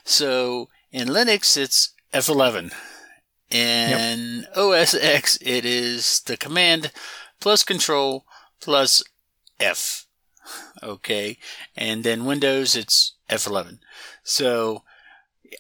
So 0.05 0.69
in 0.91 1.09
Linux, 1.09 1.57
it's 1.57 1.91
F11. 2.13 2.73
In 3.51 4.47
OS 4.57 4.95
X, 4.95 5.39
it 5.41 5.65
is 5.65 6.21
the 6.21 6.37
command 6.37 6.93
plus 7.41 7.65
control 7.65 8.25
plus 8.61 9.03
F. 9.59 10.07
Okay. 10.83 11.39
And 11.77 12.05
then 12.05 12.25
Windows, 12.25 12.77
it's 12.77 13.15
F11. 13.29 13.79
So 14.23 14.83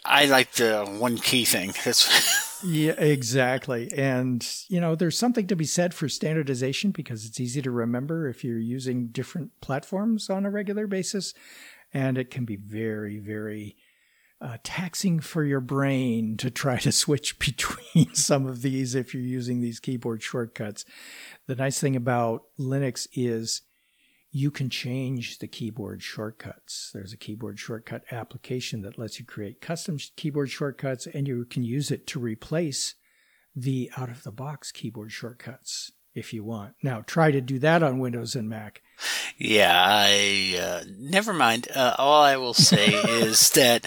I 0.04 0.26
like 0.26 0.52
the 0.52 0.84
one 0.84 1.18
key 1.18 1.44
thing. 1.44 1.72
That's 1.84 2.62
Yeah, 2.64 2.92
exactly. 2.92 3.90
And, 3.96 4.46
you 4.68 4.80
know, 4.80 4.94
there's 4.94 5.18
something 5.18 5.46
to 5.46 5.56
be 5.56 5.64
said 5.64 5.94
for 5.94 6.08
standardization 6.08 6.90
because 6.90 7.24
it's 7.24 7.40
easy 7.40 7.62
to 7.62 7.70
remember 7.70 8.28
if 8.28 8.44
you're 8.44 8.58
using 8.58 9.08
different 9.08 9.50
platforms 9.60 10.28
on 10.28 10.44
a 10.44 10.50
regular 10.50 10.86
basis. 10.86 11.34
And 11.92 12.18
it 12.18 12.30
can 12.30 12.44
be 12.44 12.56
very, 12.56 13.18
very 13.18 13.76
uh, 14.40 14.56
taxing 14.62 15.20
for 15.20 15.44
your 15.44 15.60
brain 15.60 16.36
to 16.38 16.50
try 16.50 16.78
to 16.78 16.92
switch 16.92 17.38
between 17.38 18.14
some 18.14 18.46
of 18.46 18.62
these 18.62 18.94
if 18.94 19.12
you're 19.12 19.22
using 19.22 19.60
these 19.60 19.80
keyboard 19.80 20.22
shortcuts. 20.22 20.84
The 21.46 21.56
nice 21.56 21.80
thing 21.80 21.96
about 21.96 22.42
Linux 22.58 23.06
is 23.12 23.62
you 24.32 24.50
can 24.50 24.70
change 24.70 25.38
the 25.38 25.48
keyboard 25.48 26.02
shortcuts. 26.02 26.90
There's 26.94 27.12
a 27.12 27.16
keyboard 27.16 27.58
shortcut 27.58 28.04
application 28.10 28.82
that 28.82 28.98
lets 28.98 29.18
you 29.18 29.26
create 29.26 29.60
custom 29.60 29.98
sh- 29.98 30.10
keyboard 30.16 30.50
shortcuts, 30.50 31.06
and 31.06 31.26
you 31.26 31.44
can 31.44 31.64
use 31.64 31.90
it 31.90 32.06
to 32.08 32.20
replace 32.20 32.94
the 33.56 33.90
out 33.96 34.08
of 34.08 34.22
the 34.22 34.30
box 34.30 34.70
keyboard 34.70 35.10
shortcuts 35.10 35.90
if 36.14 36.32
you 36.32 36.44
want. 36.44 36.74
Now, 36.82 37.02
try 37.04 37.32
to 37.32 37.40
do 37.40 37.58
that 37.60 37.82
on 37.82 37.98
Windows 37.98 38.36
and 38.36 38.48
Mac. 38.48 38.82
Yeah, 39.36 39.74
I 39.74 40.56
uh, 40.60 40.84
never 40.98 41.32
mind. 41.32 41.68
Uh, 41.74 41.94
all 41.98 42.22
I 42.22 42.36
will 42.36 42.54
say 42.54 42.86
is 42.94 43.50
that 43.50 43.84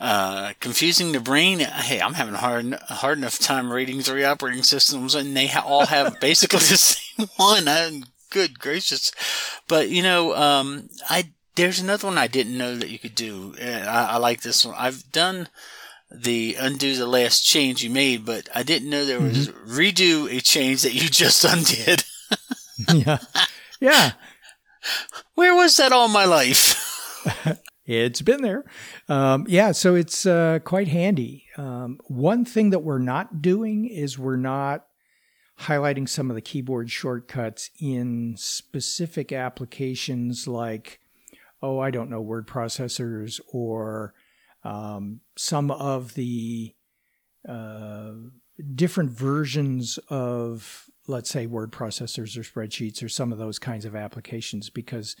uh, 0.00 0.52
confusing 0.60 1.12
the 1.12 1.20
brain. 1.20 1.58
Hey, 1.58 2.00
I'm 2.00 2.14
having 2.14 2.34
a 2.34 2.38
hard 2.38 2.74
hard 2.74 3.18
enough 3.18 3.38
time 3.38 3.70
reading 3.70 4.00
three 4.00 4.24
operating 4.24 4.62
systems, 4.62 5.14
and 5.14 5.36
they 5.36 5.48
ha- 5.48 5.64
all 5.66 5.86
have 5.86 6.18
basically 6.20 6.58
the 6.60 6.76
same 6.76 7.28
one. 7.36 7.68
i 7.68 8.02
good 8.36 8.58
gracious! 8.58 9.12
But 9.66 9.88
you 9.88 10.02
know, 10.02 10.36
um, 10.36 10.90
I 11.08 11.32
there's 11.54 11.80
another 11.80 12.06
one 12.06 12.18
I 12.18 12.26
didn't 12.26 12.58
know 12.58 12.76
that 12.76 12.90
you 12.90 12.98
could 12.98 13.14
do. 13.14 13.54
I, 13.58 14.08
I 14.10 14.16
like 14.18 14.42
this 14.42 14.64
one. 14.66 14.74
I've 14.76 15.10
done 15.10 15.48
the 16.10 16.54
undo 16.60 16.94
the 16.96 17.06
last 17.06 17.46
change 17.46 17.82
you 17.82 17.88
made, 17.88 18.26
but 18.26 18.48
I 18.54 18.62
didn't 18.62 18.90
know 18.90 19.06
there 19.06 19.20
was 19.20 19.48
redo 19.48 20.30
a 20.30 20.40
change 20.42 20.82
that 20.82 20.92
you 20.92 21.08
just 21.10 21.44
undid. 21.44 22.04
yeah. 22.94 23.18
Yeah. 23.80 24.12
Where 25.34 25.54
was 25.54 25.76
that 25.78 25.92
all 25.92 26.08
my 26.08 26.26
life? 26.26 26.82
It's 27.86 28.20
been 28.20 28.42
there. 28.42 28.64
Um, 29.08 29.46
yeah, 29.48 29.70
so 29.70 29.94
it's 29.94 30.26
uh, 30.26 30.58
quite 30.64 30.88
handy. 30.88 31.44
Um, 31.56 32.00
one 32.08 32.44
thing 32.44 32.70
that 32.70 32.80
we're 32.80 32.98
not 32.98 33.40
doing 33.40 33.86
is 33.86 34.18
we're 34.18 34.36
not 34.36 34.85
highlighting 35.60 36.08
some 36.08 36.30
of 36.30 36.34
the 36.36 36.42
keyboard 36.42 36.90
shortcuts 36.90 37.70
in 37.80 38.34
specific 38.36 39.32
applications 39.32 40.46
like, 40.46 41.00
oh, 41.62 41.78
I 41.78 41.90
don't 41.90 42.10
know, 42.10 42.20
word 42.20 42.46
processors 42.46 43.40
or 43.52 44.12
um, 44.64 45.20
some 45.36 45.70
of 45.70 46.14
the 46.14 46.74
uh, 47.48 48.12
different 48.74 49.10
versions 49.10 49.98
of, 50.08 50.84
let's 51.06 51.30
say, 51.30 51.46
word 51.46 51.72
processors 51.72 52.36
or 52.36 52.42
spreadsheets 52.42 53.02
or 53.02 53.08
some 53.08 53.32
of 53.32 53.38
those 53.38 53.58
kinds 53.58 53.84
of 53.84 53.96
applications 53.96 54.68
because 54.68 55.16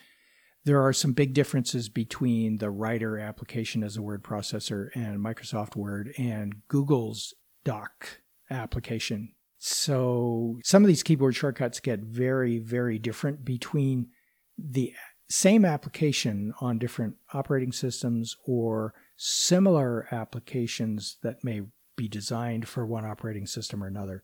There 0.66 0.82
are 0.82 0.92
some 0.92 1.12
big 1.12 1.32
differences 1.32 1.88
between 1.88 2.58
the 2.58 2.70
Writer 2.70 3.20
application 3.20 3.84
as 3.84 3.96
a 3.96 4.02
word 4.02 4.24
processor 4.24 4.88
and 4.96 5.20
Microsoft 5.20 5.76
Word 5.76 6.12
and 6.18 6.56
Google's 6.66 7.34
Doc 7.62 8.20
application. 8.50 9.32
So 9.68 10.60
some 10.62 10.84
of 10.84 10.86
these 10.86 11.02
keyboard 11.02 11.34
shortcuts 11.34 11.80
get 11.80 11.98
very, 11.98 12.58
very 12.58 13.00
different 13.00 13.44
between 13.44 14.10
the 14.56 14.94
same 15.28 15.64
application 15.64 16.54
on 16.60 16.78
different 16.78 17.16
operating 17.34 17.72
systems 17.72 18.36
or 18.46 18.94
similar 19.16 20.06
applications 20.12 21.16
that 21.24 21.42
may 21.42 21.62
be 21.96 22.06
designed 22.06 22.68
for 22.68 22.86
one 22.86 23.04
operating 23.04 23.44
system 23.44 23.82
or 23.82 23.88
another. 23.88 24.22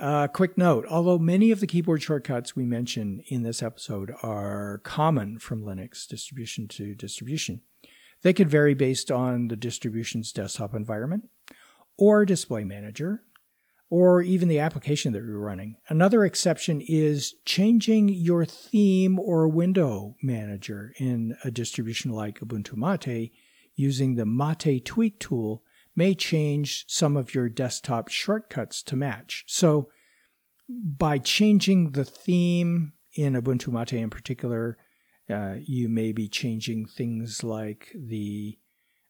Uh, 0.00 0.26
quick 0.26 0.56
note 0.56 0.86
although 0.88 1.18
many 1.18 1.50
of 1.50 1.60
the 1.60 1.66
keyboard 1.66 2.02
shortcuts 2.02 2.56
we 2.56 2.64
mention 2.64 3.22
in 3.28 3.42
this 3.42 3.62
episode 3.62 4.10
are 4.22 4.80
common 4.84 5.38
from 5.38 5.64
Linux 5.64 6.08
distribution 6.08 6.66
to 6.68 6.94
distribution, 6.94 7.60
they 8.22 8.32
could 8.32 8.48
vary 8.48 8.72
based 8.72 9.10
on 9.10 9.48
the 9.48 9.56
distribution's 9.56 10.32
desktop 10.32 10.74
environment 10.74 11.28
or 11.98 12.24
display 12.24 12.64
manager 12.64 13.22
or 13.88 14.20
even 14.20 14.48
the 14.48 14.58
application 14.58 15.12
that 15.12 15.22
you're 15.22 15.38
running. 15.38 15.76
Another 15.88 16.24
exception 16.24 16.80
is 16.80 17.34
changing 17.44 18.08
your 18.08 18.44
theme 18.44 19.18
or 19.18 19.46
window 19.46 20.16
manager 20.22 20.92
in 20.98 21.36
a 21.44 21.50
distribution 21.50 22.10
like 22.10 22.40
Ubuntu 22.40 22.76
Mate 22.76 23.32
using 23.76 24.14
the 24.14 24.26
Mate 24.26 24.84
Tweak 24.84 25.20
tool 25.20 25.62
may 25.94 26.14
change 26.14 26.84
some 26.88 27.16
of 27.16 27.34
your 27.34 27.48
desktop 27.48 28.08
shortcuts 28.08 28.82
to 28.82 28.96
match. 28.96 29.44
So, 29.46 29.88
by 30.68 31.18
changing 31.18 31.92
the 31.92 32.04
theme 32.04 32.92
in 33.14 33.34
Ubuntu 33.34 33.68
Mate 33.68 33.92
in 33.92 34.10
particular, 34.10 34.76
uh, 35.30 35.54
you 35.64 35.88
may 35.88 36.12
be 36.12 36.28
changing 36.28 36.86
things 36.86 37.44
like 37.44 37.92
the 37.94 38.58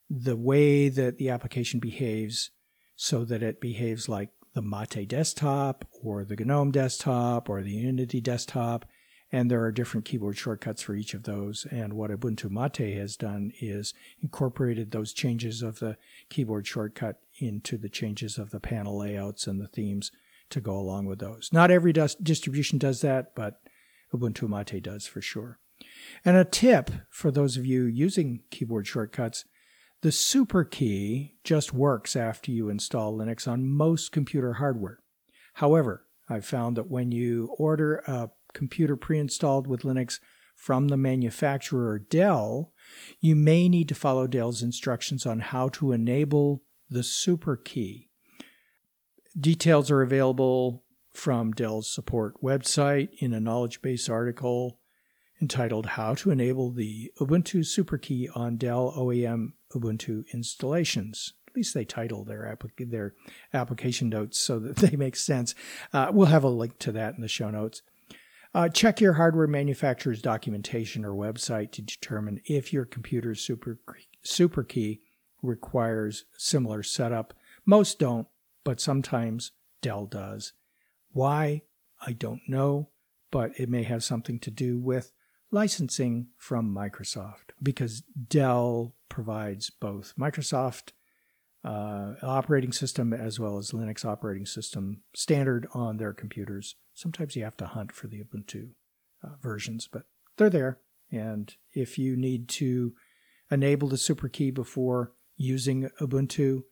the 0.08 0.36
way 0.36 0.88
that 0.88 1.18
the 1.18 1.30
application 1.30 1.80
behaves, 1.80 2.50
so 2.94 3.24
that 3.24 3.42
it 3.42 3.60
behaves 3.60 4.08
like 4.08 4.30
the 4.56 4.62
Mate 4.62 5.06
desktop 5.06 5.84
or 6.02 6.24
the 6.24 6.34
GNOME 6.34 6.70
desktop 6.70 7.50
or 7.50 7.62
the 7.62 7.72
Unity 7.72 8.22
desktop. 8.22 8.86
And 9.30 9.50
there 9.50 9.62
are 9.62 9.70
different 9.70 10.06
keyboard 10.06 10.38
shortcuts 10.38 10.80
for 10.80 10.94
each 10.94 11.12
of 11.12 11.24
those. 11.24 11.66
And 11.70 11.92
what 11.92 12.10
Ubuntu 12.10 12.48
Mate 12.50 12.96
has 12.96 13.16
done 13.16 13.52
is 13.60 13.92
incorporated 14.22 14.90
those 14.92 15.12
changes 15.12 15.60
of 15.60 15.80
the 15.80 15.98
keyboard 16.30 16.66
shortcut 16.66 17.20
into 17.38 17.76
the 17.76 17.90
changes 17.90 18.38
of 18.38 18.50
the 18.50 18.58
panel 18.58 18.98
layouts 18.98 19.46
and 19.46 19.60
the 19.60 19.68
themes 19.68 20.10
to 20.48 20.60
go 20.62 20.72
along 20.72 21.04
with 21.04 21.18
those. 21.18 21.50
Not 21.52 21.70
every 21.70 21.92
distribution 21.92 22.78
does 22.78 23.02
that, 23.02 23.34
but 23.34 23.60
Ubuntu 24.14 24.48
Mate 24.48 24.82
does 24.82 25.06
for 25.06 25.20
sure. 25.20 25.58
And 26.24 26.34
a 26.38 26.46
tip 26.46 26.90
for 27.10 27.30
those 27.30 27.58
of 27.58 27.66
you 27.66 27.84
using 27.84 28.40
keyboard 28.50 28.86
shortcuts 28.86 29.44
the 30.02 30.12
super 30.12 30.64
key 30.64 31.36
just 31.42 31.72
works 31.72 32.16
after 32.16 32.50
you 32.50 32.68
install 32.68 33.16
Linux 33.16 33.48
on 33.48 33.66
most 33.66 34.12
computer 34.12 34.54
hardware. 34.54 35.00
However, 35.54 36.06
I've 36.28 36.44
found 36.44 36.76
that 36.76 36.90
when 36.90 37.12
you 37.12 37.54
order 37.58 38.02
a 38.06 38.30
computer 38.52 38.96
pre 38.96 39.18
installed 39.18 39.66
with 39.66 39.82
Linux 39.82 40.20
from 40.54 40.88
the 40.88 40.96
manufacturer 40.96 41.98
Dell, 41.98 42.72
you 43.20 43.36
may 43.36 43.68
need 43.68 43.88
to 43.88 43.94
follow 43.94 44.26
Dell's 44.26 44.62
instructions 44.62 45.26
on 45.26 45.40
how 45.40 45.68
to 45.70 45.92
enable 45.92 46.62
the 46.88 47.02
super 47.02 47.56
key. 47.56 48.10
Details 49.38 49.90
are 49.90 50.02
available 50.02 50.84
from 51.12 51.52
Dell's 51.52 51.92
support 51.92 52.40
website 52.42 53.08
in 53.18 53.32
a 53.32 53.40
knowledge 53.40 53.82
base 53.82 54.08
article 54.08 54.78
entitled 55.40 55.86
How 55.86 56.14
to 56.14 56.30
Enable 56.30 56.70
the 56.70 57.12
Ubuntu 57.20 57.64
Super 57.64 57.98
Key 57.98 58.28
on 58.34 58.56
Dell 58.56 58.92
OEM 58.96 59.52
Ubuntu 59.74 60.24
Installations. 60.32 61.34
At 61.48 61.56
least 61.56 61.74
they 61.74 61.84
title 61.84 62.24
their, 62.24 62.42
applic- 62.42 62.90
their 62.90 63.14
application 63.52 64.08
notes 64.08 64.38
so 64.40 64.58
that 64.58 64.76
they 64.76 64.96
make 64.96 65.16
sense. 65.16 65.54
Uh, 65.92 66.10
we'll 66.12 66.26
have 66.26 66.44
a 66.44 66.48
link 66.48 66.78
to 66.80 66.92
that 66.92 67.14
in 67.14 67.22
the 67.22 67.28
show 67.28 67.50
notes. 67.50 67.82
Uh, 68.54 68.68
check 68.68 69.00
your 69.00 69.14
hardware 69.14 69.46
manufacturer's 69.46 70.22
documentation 70.22 71.04
or 71.04 71.12
website 71.12 71.72
to 71.72 71.82
determine 71.82 72.40
if 72.46 72.72
your 72.72 72.86
computer's 72.86 73.40
super, 73.40 73.78
super 74.22 74.62
key 74.62 75.00
requires 75.42 76.24
similar 76.38 76.82
setup. 76.82 77.34
Most 77.66 77.98
don't, 77.98 78.26
but 78.64 78.80
sometimes 78.80 79.52
Dell 79.82 80.06
does. 80.06 80.52
Why? 81.12 81.62
I 82.04 82.12
don't 82.12 82.42
know, 82.48 82.90
but 83.30 83.58
it 83.58 83.68
may 83.68 83.82
have 83.82 84.04
something 84.04 84.38
to 84.40 84.50
do 84.50 84.78
with 84.78 85.12
licensing 85.50 86.28
from 86.36 86.74
Microsoft 86.74 87.50
because 87.62 88.02
Dell 88.28 88.94
provides 89.08 89.70
both 89.70 90.14
Microsoft 90.18 90.92
uh, 91.64 92.14
operating 92.22 92.72
system 92.72 93.12
as 93.12 93.40
well 93.40 93.58
as 93.58 93.72
Linux 93.72 94.04
operating 94.04 94.46
system 94.46 95.02
standard 95.14 95.66
on 95.72 95.96
their 95.96 96.12
computers. 96.12 96.76
Sometimes 96.94 97.34
you 97.34 97.44
have 97.44 97.56
to 97.56 97.66
hunt 97.66 97.92
for 97.92 98.06
the 98.06 98.22
Ubuntu 98.22 98.70
uh, 99.22 99.30
versions, 99.42 99.88
but 99.90 100.02
they're 100.36 100.50
there. 100.50 100.78
And 101.10 101.54
if 101.72 101.98
you 101.98 102.16
need 102.16 102.48
to 102.50 102.94
enable 103.50 103.88
the 103.88 103.98
super 103.98 104.28
key 104.28 104.50
before 104.50 105.12
using 105.36 105.90
Ubuntu 106.00 106.62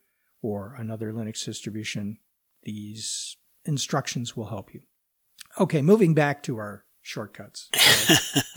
or 0.41 0.75
another 0.77 1.11
Linux 1.11 1.43
distribution, 1.43 2.17
these 2.63 3.37
instructions 3.65 4.35
will 4.35 4.47
help 4.47 4.73
you. 4.73 4.81
Okay, 5.59 5.81
moving 5.81 6.13
back 6.13 6.43
to 6.43 6.57
our 6.57 6.85
shortcuts. 7.05 7.69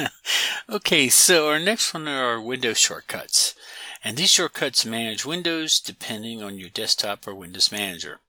okay, 0.70 1.08
so 1.08 1.48
our 1.48 1.58
next 1.58 1.92
one 1.92 2.08
are 2.08 2.24
our 2.24 2.40
Windows 2.40 2.78
shortcuts. 2.78 3.54
And 4.02 4.16
these 4.16 4.30
shortcuts 4.30 4.86
manage 4.86 5.26
Windows 5.26 5.80
depending 5.80 6.42
on 6.42 6.58
your 6.58 6.70
desktop 6.70 7.26
or 7.26 7.34
Windows 7.34 7.70
Manager. 7.70 8.20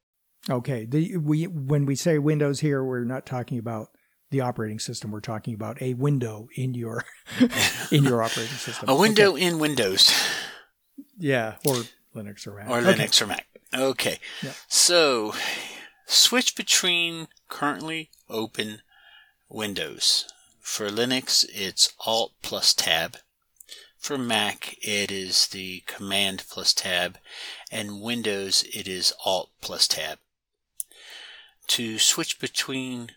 Okay, 0.50 0.86
the, 0.86 1.18
we 1.18 1.48
when 1.48 1.86
we 1.86 1.96
say 1.96 2.18
Windows 2.18 2.60
here, 2.60 2.84
we're 2.84 3.04
not 3.04 3.26
talking 3.26 3.58
about 3.60 3.90
the 4.32 4.42
operating 4.42 4.80
system. 4.80 5.12
We're 5.12 5.20
talking 5.20 5.54
about 5.54 5.82
a 5.82 5.94
window 5.94 6.48
in 6.56 6.74
your 6.74 7.06
in 7.92 8.04
your 8.04 8.24
operating 8.24 8.56
system. 8.56 8.90
A 8.90 8.96
window 8.96 9.34
okay. 9.34 9.44
in 9.44 9.60
Windows. 9.60 10.14
Yeah, 11.18 11.56
or 11.68 11.84
Linux 12.16 12.48
or 12.48 12.56
Mac. 12.56 12.70
Or 12.70 12.80
okay. 12.80 12.94
Linux 12.94 13.22
or 13.22 13.28
Mac. 13.28 13.48
Okay. 13.74 14.20
Yeah. 14.42 14.54
So, 14.68 15.34
switch 16.06 16.56
between 16.56 17.28
currently 17.50 18.10
open 18.30 18.82
Windows. 19.50 20.26
For 20.62 20.90
Linux, 20.90 21.44
it's 21.52 21.92
Alt 22.06 22.34
plus 22.44 22.74
Tab. 22.74 23.18
For 23.98 24.18
Mac, 24.18 24.78
it 24.82 25.12
is 25.12 25.48
the 25.48 25.82
Command 25.88 26.44
plus 26.48 26.74
Tab. 26.74 27.18
And 27.72 28.02
Windows, 28.02 28.64
it 28.74 28.88
is 28.88 29.14
Alt 29.26 29.50
plus 29.60 29.88
Tab. 29.88 30.20
To 31.68 31.98
switch 31.98 32.40
between 32.40 33.12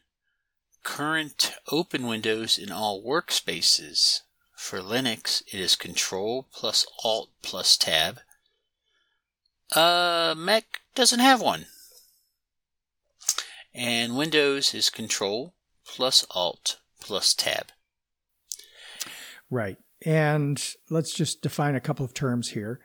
current 0.82 1.52
open 1.70 2.06
windows 2.06 2.58
in 2.58 2.72
all 2.72 3.02
workspaces, 3.02 4.22
for 4.54 4.80
Linux, 4.80 5.42
it 5.48 5.60
is 5.60 5.76
Control 5.76 6.46
plus 6.52 6.86
Alt 7.04 7.28
plus 7.42 7.76
Tab. 7.76 8.20
Uh, 9.72 10.34
Mac 10.36 10.80
doesn't 10.94 11.20
have 11.20 11.40
one. 11.40 11.66
And 13.74 14.16
Windows 14.16 14.74
is 14.74 14.88
Control 14.88 15.52
plus 15.92 16.24
Alt 16.30 16.78
plus 17.00 17.34
Tab. 17.34 17.66
Right. 19.50 19.76
And 20.04 20.62
let's 20.90 21.12
just 21.12 21.42
define 21.42 21.74
a 21.74 21.80
couple 21.80 22.04
of 22.04 22.14
terms 22.14 22.50
here. 22.50 22.80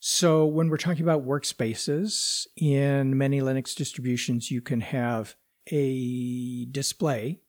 So, 0.00 0.46
when 0.46 0.68
we're 0.68 0.78
talking 0.78 1.04
about 1.04 1.26
workspaces, 1.26 2.46
in 2.56 3.16
many 3.16 3.40
Linux 3.40 3.76
distributions, 3.76 4.50
you 4.50 4.60
can 4.60 4.80
have 4.80 5.36
a 5.68 6.64
display 6.64 7.40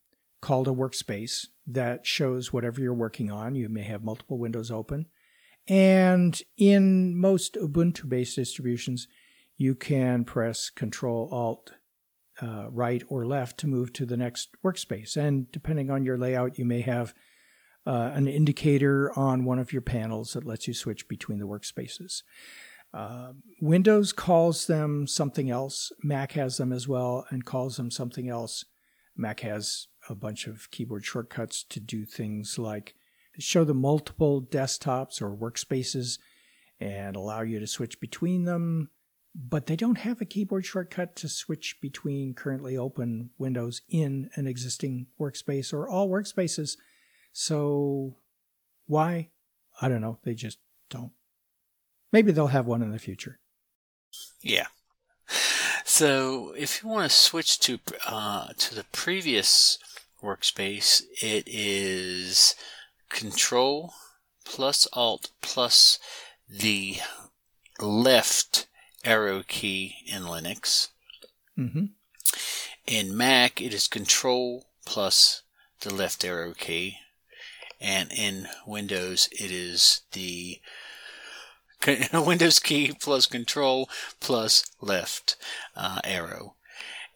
called 0.42 0.68
a 0.68 0.72
workspace 0.72 1.48
that 1.66 2.06
shows 2.06 2.54
whatever 2.54 2.80
you're 2.80 2.94
working 2.94 3.32
on. 3.32 3.56
You 3.56 3.70
may 3.70 3.84
have 3.84 4.04
multiple 4.04 4.38
windows 4.38 4.70
open. 4.70 5.08
And 5.68 6.40
in 6.58 7.18
most 7.18 7.56
Ubuntu 7.56 8.08
based 8.08 8.36
distributions, 8.36 9.08
you 9.58 9.74
can 9.74 10.26
press 10.26 10.70
Control 10.70 11.30
Alt 11.32 11.72
uh, 12.44 12.70
right 12.70 13.04
or 13.08 13.26
left 13.26 13.58
to 13.60 13.68
move 13.68 13.94
to 13.94 14.06
the 14.06 14.18
next 14.18 14.50
workspace. 14.64 15.16
And 15.16 15.50
depending 15.52 15.90
on 15.90 16.04
your 16.04 16.18
layout, 16.18 16.60
you 16.60 16.66
may 16.66 16.82
have 16.82 17.14
uh, 17.86 18.12
an 18.14 18.28
indicator 18.28 19.18
on 19.18 19.46
one 19.46 19.60
of 19.60 19.72
your 19.72 19.82
panels 19.82 20.34
that 20.34 20.46
lets 20.46 20.68
you 20.68 20.74
switch 20.74 21.08
between 21.08 21.40
the 21.40 21.48
workspaces. 21.48 22.24
Uh, 22.94 23.34
Windows 23.62 24.12
calls 24.12 24.68
them 24.68 25.08
something 25.08 25.50
else. 25.50 25.92
Mac 26.04 26.34
has 26.34 26.58
them 26.58 26.72
as 26.72 26.88
well 26.88 27.26
and 27.30 27.46
calls 27.46 27.78
them 27.78 27.90
something 27.90 28.30
else. 28.30 28.66
Mac 29.16 29.40
has 29.40 29.88
a 30.10 30.16
bunch 30.16 30.48
of 30.48 30.70
keyboard 30.70 31.06
shortcuts 31.06 31.64
to 31.70 31.80
do 31.80 32.06
things 32.06 32.60
like 32.60 32.94
show 33.40 33.64
the 33.64 33.74
multiple 33.74 34.42
desktops 34.42 35.22
or 35.22 35.36
workspaces 35.36 36.20
and 36.80 37.16
allow 37.16 37.42
you 37.42 37.60
to 37.60 37.68
switch 37.68 38.00
between 38.00 38.44
them 38.44 38.90
but 39.36 39.66
they 39.66 39.76
don't 39.76 40.00
have 40.00 40.22
a 40.22 40.26
keyboard 40.26 40.66
shortcut 40.66 41.16
to 41.18 41.28
switch 41.28 41.78
between 41.82 42.34
currently 42.34 42.78
open 42.78 43.32
windows 43.38 43.82
in 43.90 44.30
an 44.36 44.48
existing 44.48 45.08
workspace 45.20 45.74
or 45.74 45.90
all 45.90 46.10
workspaces. 46.10 46.78
So 47.32 48.18
Why? 48.86 49.30
I 49.82 49.90
don't 49.90 50.02
know. 50.02 50.20
They 50.24 50.36
just 50.36 50.60
don't. 50.90 51.12
Maybe 52.12 52.32
they'll 52.32 52.48
have 52.48 52.68
one 52.68 52.84
in 52.84 52.92
the 52.92 53.00
future. 53.00 53.40
Yeah. 54.42 54.68
So 55.84 56.54
if 56.58 56.84
you 56.84 56.90
want 56.90 57.10
to 57.10 57.16
switch 57.16 57.60
to 57.62 57.80
uh, 58.08 58.50
to 58.58 58.76
the 58.76 58.86
previous 58.92 59.80
workspace, 60.22 61.04
it 61.22 61.44
is 61.48 62.56
Control 63.10 63.94
plus 64.46 64.88
Alt 64.94 65.32
plus 65.42 66.00
the 66.48 66.98
left 67.80 68.68
arrow 69.04 69.44
key 69.48 69.96
in 70.06 70.24
Linux. 70.24 70.90
Mm-hmm. 71.58 71.86
In 72.88 73.16
Mac, 73.16 73.62
it 73.62 73.74
is 73.74 73.88
Control 73.88 74.66
plus 74.86 75.44
the 75.82 75.94
left 75.94 76.26
arrow 76.26 76.54
key, 76.54 76.98
and 77.80 78.12
in 78.12 78.48
Windows, 78.66 79.30
it 79.32 79.52
is 79.52 80.02
the 80.12 80.60
Windows 82.14 82.60
key 82.60 82.94
plus 83.00 83.26
Control 83.26 83.90
plus 84.20 84.66
left 84.82 85.36
uh, 85.76 86.00
arrow, 86.04 86.56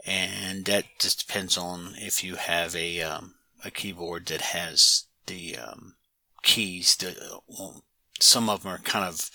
and 0.06 0.66
that 0.66 0.86
just 1.00 1.28
depends 1.28 1.58
on 1.58 1.96
if 1.98 2.24
you 2.24 2.36
have 2.36 2.76
a 2.76 3.02
um, 3.02 3.36
a 3.64 3.72
keyboard 3.72 4.26
that 4.28 4.42
has 4.42 5.06
the 5.26 5.58
um, 5.58 5.96
keys. 6.44 6.96
That, 6.98 7.18
well, 7.48 7.84
some 8.20 8.50
of 8.50 8.64
them 8.64 8.72
are 8.72 8.80
kind 8.80 9.06
of 9.06 9.30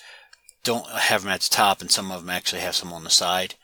don't 0.64 0.86
have 0.88 1.22
them 1.22 1.32
at 1.32 1.40
the 1.40 1.50
top, 1.50 1.80
and 1.80 1.90
some 1.90 2.10
of 2.10 2.20
them 2.20 2.30
actually 2.30 2.62
have 2.62 2.76
some 2.76 2.92
on 2.92 3.04
the 3.04 3.10
side. 3.10 3.54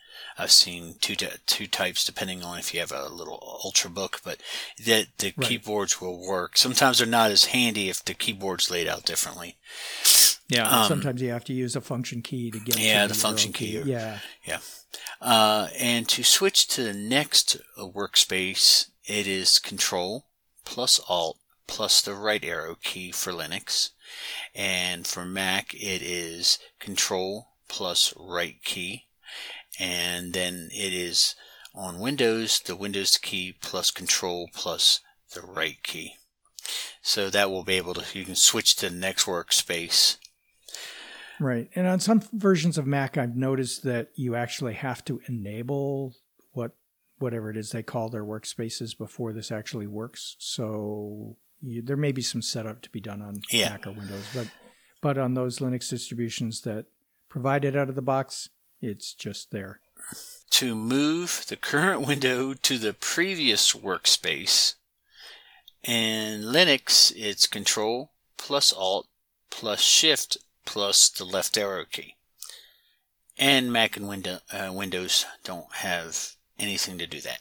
I've 0.41 0.53
seen 0.53 0.95
two 1.01 1.17
two 1.47 1.67
types 1.67 2.05
depending 2.05 2.45
on 2.45 2.59
if 2.59 2.73
you 2.73 2.79
have 2.81 2.93
a 2.93 3.09
little 3.09 3.61
ultrabook, 3.65 4.21
but 4.23 4.39
that 4.85 5.07
the 5.19 5.35
right. 5.37 5.49
keyboards 5.49 6.01
will 6.01 6.25
work. 6.25 6.57
Sometimes 6.57 6.99
they're 6.99 7.09
not 7.09 7.33
as 7.33 7.47
handy 7.47 7.89
if 7.89 8.05
the 8.05 8.15
keyboard's 8.15 8.71
laid 8.71 8.87
out 8.87 9.05
differently. 9.05 9.57
Yeah, 10.49 10.69
um, 10.69 10.89
sometimes 10.89 11.21
you 11.21 11.31
have 11.31 11.45
to 11.45 11.53
use 11.53 11.75
a 11.75 11.81
function 11.81 12.23
key 12.23 12.53
to 12.53 12.61
get. 12.61 12.79
Yeah, 12.79 13.07
the 13.09 13.15
function 13.15 13.53
key. 13.53 13.83
key. 13.83 13.91
Yeah, 13.91 14.21
yeah. 14.45 14.61
Uh, 15.21 15.69
and 15.79 16.09
to 16.09 16.23
switch 16.23 16.69
to 16.69 16.85
the 16.85 16.95
next 16.95 17.59
workspace, 17.77 18.89
it 19.07 19.27
is 19.27 19.59
Control 19.59 20.27
plus 20.65 21.01
Alt 21.09 21.39
plus 21.67 22.01
the 22.01 22.15
right 22.15 22.45
arrow 22.45 22.77
key 22.83 23.11
for 23.13 23.33
Linux, 23.33 23.91
and 24.55 25.07
for 25.07 25.25
Mac 25.25 25.75
it 25.75 26.03
is 26.03 26.59
Control 26.79 27.49
plus 27.68 28.14
right 28.16 28.62
key, 28.64 29.05
and 29.79 30.33
then 30.33 30.68
it 30.73 30.92
is 30.92 31.35
on 31.75 31.99
Windows 31.99 32.61
the 32.61 32.77
Windows 32.77 33.16
key 33.18 33.55
plus 33.61 33.90
Control 33.90 34.49
plus 34.55 35.01
the 35.35 35.42
right 35.42 35.83
key. 35.83 36.14
So 37.03 37.31
that 37.31 37.51
will 37.51 37.64
be 37.64 37.75
able 37.75 37.94
to 37.94 38.18
you 38.18 38.25
can 38.25 38.35
switch 38.35 38.77
to 38.77 38.88
the 38.88 38.94
next 38.94 39.27
workspace 39.27 40.16
Right. 41.40 41.68
And 41.75 41.87
on 41.87 42.01
some 42.01 42.21
versions 42.33 42.79
of 42.79 42.87
Mac, 42.87 43.16
I've 43.16 43.37
noticed 43.37 43.85
that 43.85 44.09
you 44.14 44.35
actually 44.35 44.75
have 44.75 45.05
to 45.05 45.21
enable 45.29 46.14
what 46.53 46.73
whatever 47.18 47.51
it 47.51 47.57
is 47.57 47.71
they 47.71 47.83
call 47.83 48.09
their 48.09 48.25
workspaces 48.25 48.97
before 48.97 49.33
this 49.33 49.51
actually 49.51 49.87
works. 49.87 50.37
So 50.38 51.37
you, 51.61 51.83
there 51.83 51.97
may 51.97 52.12
be 52.12 52.23
some 52.23 52.42
setup 52.42 52.83
to 52.83 52.90
be 52.90 53.01
done 53.01 53.23
on 53.23 53.40
yeah. 53.51 53.71
Mac 53.71 53.87
or 53.87 53.92
Windows, 53.92 54.25
but 54.35 54.49
but 55.01 55.18
on 55.18 55.35
those 55.35 55.59
Linux 55.59 55.88
distributions 55.88 56.62
that 56.62 56.87
provide 57.29 57.64
it 57.64 57.77
out 57.77 57.88
of 57.88 57.94
the 57.94 58.03
box, 58.03 58.49
it's 58.81 59.12
just 59.14 59.51
there. 59.51 59.81
To 60.51 60.75
move 60.75 61.44
the 61.49 61.57
current 61.57 62.01
window 62.07 62.55
to 62.55 62.79
the 62.79 62.92
previous 62.92 63.73
workspace, 63.73 64.75
in 65.85 66.42
Linux, 66.42 67.12
it's 67.16 67.47
Control 67.47 68.11
plus 68.37 68.73
Alt 68.73 69.07
plus 69.51 69.81
Shift 69.81 70.38
plus 70.64 71.09
the 71.09 71.25
left 71.25 71.57
arrow 71.57 71.85
key. 71.90 72.16
And 73.38 73.73
Mac 73.73 73.97
and 73.97 74.09
window, 74.09 74.40
uh, 74.53 74.73
Windows 74.73 75.25
don't 75.44 75.73
have 75.77 76.33
anything 76.59 76.99
to 76.99 77.07
do 77.07 77.21
that. 77.21 77.40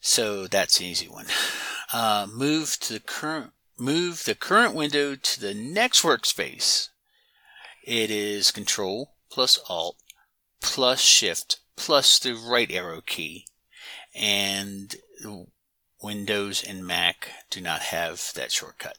So 0.00 0.46
that's 0.46 0.80
an 0.80 0.86
easy 0.86 1.08
one. 1.08 1.26
Uh, 1.92 2.26
move 2.32 2.78
to 2.80 2.92
the 2.92 3.00
current 3.00 3.52
move 3.78 4.24
the 4.24 4.34
current 4.34 4.74
window 4.74 5.16
to 5.16 5.40
the 5.40 5.54
next 5.54 6.02
workspace. 6.02 6.88
It 7.84 8.10
is 8.10 8.50
Control 8.50 9.14
plus 9.30 9.58
Alt 9.68 9.96
plus 10.60 11.00
Shift 11.00 11.60
plus 11.76 12.18
the 12.18 12.34
right 12.34 12.70
arrow 12.70 13.00
key, 13.00 13.46
and 14.14 14.94
Windows 16.02 16.62
and 16.62 16.86
Mac 16.86 17.30
do 17.50 17.60
not 17.60 17.80
have 17.80 18.32
that 18.34 18.52
shortcut. 18.52 18.98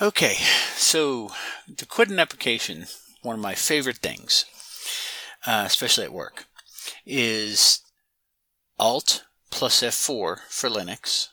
Okay, 0.00 0.34
so 0.76 1.30
to 1.76 1.86
quit 1.86 2.08
an 2.08 2.18
application, 2.18 2.86
one 3.22 3.34
of 3.34 3.40
my 3.40 3.54
favorite 3.54 3.98
things, 3.98 4.44
uh, 5.46 5.64
especially 5.66 6.04
at 6.04 6.12
work, 6.12 6.46
is 7.04 7.80
Alt 8.78 9.24
plus 9.52 9.82
F4 9.82 10.40
for 10.48 10.70
Linux, 10.70 11.28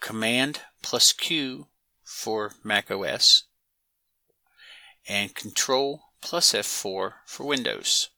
Command 0.00 0.60
plus 0.82 1.12
Q 1.12 1.68
for 2.02 2.52
Mac 2.64 2.90
OS, 2.90 3.44
and 5.08 5.32
Control 5.34 6.02
plus 6.20 6.52
F4 6.52 7.12
for 7.24 7.44
Windows. 7.46 8.10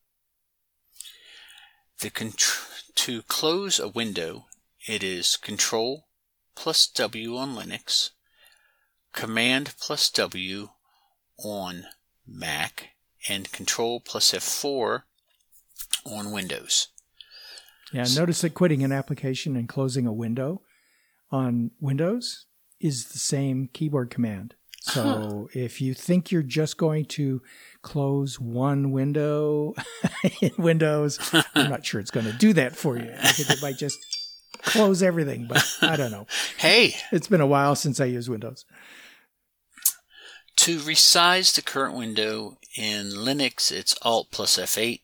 To 2.00 3.22
close 3.22 3.78
a 3.78 3.88
window, 3.88 4.46
it 4.86 5.04
is 5.04 5.36
Control 5.36 6.08
plus 6.56 6.86
W 6.86 7.36
on 7.36 7.54
Linux, 7.54 8.10
Command 9.12 9.74
plus 9.78 10.08
W 10.10 10.70
on 11.38 11.84
Mac 12.26 12.94
and 13.28 13.52
Control 13.52 14.00
plus 14.00 14.32
F4 14.32 15.02
on 16.06 16.32
Windows. 16.32 16.88
Yeah, 17.94 18.06
notice 18.16 18.40
that 18.40 18.54
quitting 18.54 18.82
an 18.82 18.92
application 18.92 19.56
and 19.56 19.68
closing 19.68 20.06
a 20.06 20.12
window 20.12 20.62
on 21.30 21.70
Windows 21.80 22.46
is 22.80 23.06
the 23.06 23.18
same 23.18 23.70
keyboard 23.72 24.10
command. 24.10 24.54
So 24.80 25.48
if 25.54 25.80
you 25.80 25.94
think 25.94 26.30
you're 26.30 26.42
just 26.42 26.76
going 26.76 27.06
to 27.06 27.40
close 27.80 28.38
one 28.38 28.90
window 28.90 29.74
in 30.42 30.50
Windows, 30.58 31.18
I'm 31.54 31.70
not 31.70 31.86
sure 31.86 32.00
it's 32.00 32.10
going 32.10 32.26
to 32.26 32.32
do 32.32 32.52
that 32.52 32.76
for 32.76 32.98
you. 32.98 33.10
I 33.18 33.28
think 33.28 33.48
it 33.48 33.62
might 33.62 33.78
just 33.78 33.96
close 34.60 35.02
everything, 35.02 35.46
but 35.48 35.64
I 35.80 35.96
don't 35.96 36.10
know. 36.10 36.26
Hey, 36.58 36.96
it's 37.12 37.28
been 37.28 37.40
a 37.40 37.46
while 37.46 37.76
since 37.76 38.00
I 38.00 38.06
used 38.06 38.28
Windows. 38.28 38.66
To 40.56 40.78
resize 40.78 41.54
the 41.54 41.62
current 41.62 41.96
window 41.96 42.58
in 42.76 43.06
Linux, 43.06 43.72
it's 43.72 43.94
Alt 44.02 44.28
plus 44.30 44.58
F8, 44.58 45.00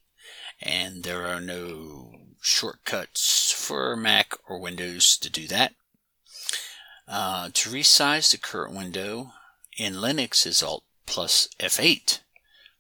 and 0.60 1.04
there 1.04 1.26
are 1.26 1.40
no 1.40 2.19
shortcuts 2.40 3.52
for 3.52 3.96
Mac 3.96 4.34
or 4.48 4.58
Windows 4.58 5.16
to 5.18 5.30
do 5.30 5.46
that. 5.48 5.74
Uh, 7.06 7.50
to 7.52 7.70
resize 7.70 8.30
the 8.30 8.38
current 8.38 8.74
window 8.74 9.32
in 9.76 9.94
Linux 9.94 10.46
is 10.46 10.62
Alt 10.62 10.84
plus 11.06 11.48
F8, 11.58 12.20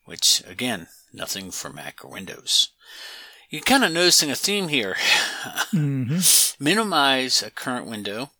which 0.04 0.42
again, 0.46 0.88
nothing 1.12 1.50
for 1.50 1.70
Mac 1.70 2.04
or 2.04 2.10
Windows. 2.10 2.68
You're 3.48 3.62
kind 3.62 3.84
of 3.84 3.92
noticing 3.92 4.30
a 4.30 4.36
theme 4.36 4.68
here. 4.68 4.94
Mm-hmm. 5.74 6.62
Minimize 6.64 7.42
a 7.42 7.50
current 7.50 7.86
window. 7.86 8.30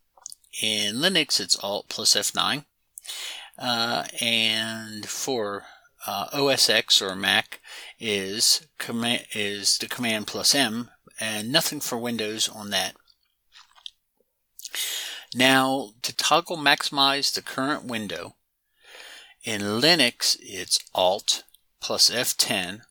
In 0.61 0.95
Linux, 0.95 1.39
it's 1.41 1.61
Alt 1.61 1.87
plus 1.89 2.15
F9. 2.15 2.63
Uh, 3.57 4.05
and 4.21 5.05
for 5.05 5.65
uh, 6.07 6.27
OS 6.31 6.69
X 6.69 7.01
or 7.01 7.15
Mac 7.15 7.59
is 7.99 8.65
command 8.77 9.25
is 9.33 9.77
the 9.77 9.87
command 9.87 10.27
plus 10.27 10.55
M, 10.55 10.90
and 11.21 11.51
nothing 11.51 11.79
for 11.79 11.97
Windows 11.97 12.49
on 12.49 12.71
that. 12.71 12.95
Now 15.33 15.91
to 16.01 16.13
toggle 16.13 16.57
maximize 16.57 17.33
the 17.33 17.41
current 17.41 17.85
window 17.85 18.35
in 19.43 19.61
Linux, 19.61 20.35
it's 20.41 20.79
Alt 20.93 21.43
plus 21.79 22.09
F10 22.09 22.81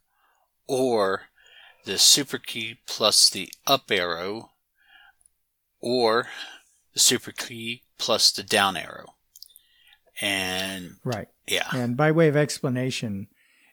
or 0.66 1.22
the 1.84 1.98
super 1.98 2.38
key 2.38 2.78
plus 2.86 3.28
the 3.28 3.52
up 3.66 3.90
arrow 3.90 4.52
or 5.80 6.28
the 6.92 7.00
super 7.00 7.32
key 7.32 7.82
plus 7.98 8.32
the 8.32 8.42
down 8.42 8.76
arrow. 8.76 9.14
And 10.20 10.96
right. 11.04 11.28
Yeah. 11.46 11.68
And 11.72 11.96
by 11.96 12.12
way 12.12 12.28
of 12.28 12.36
explanation, 12.36 13.28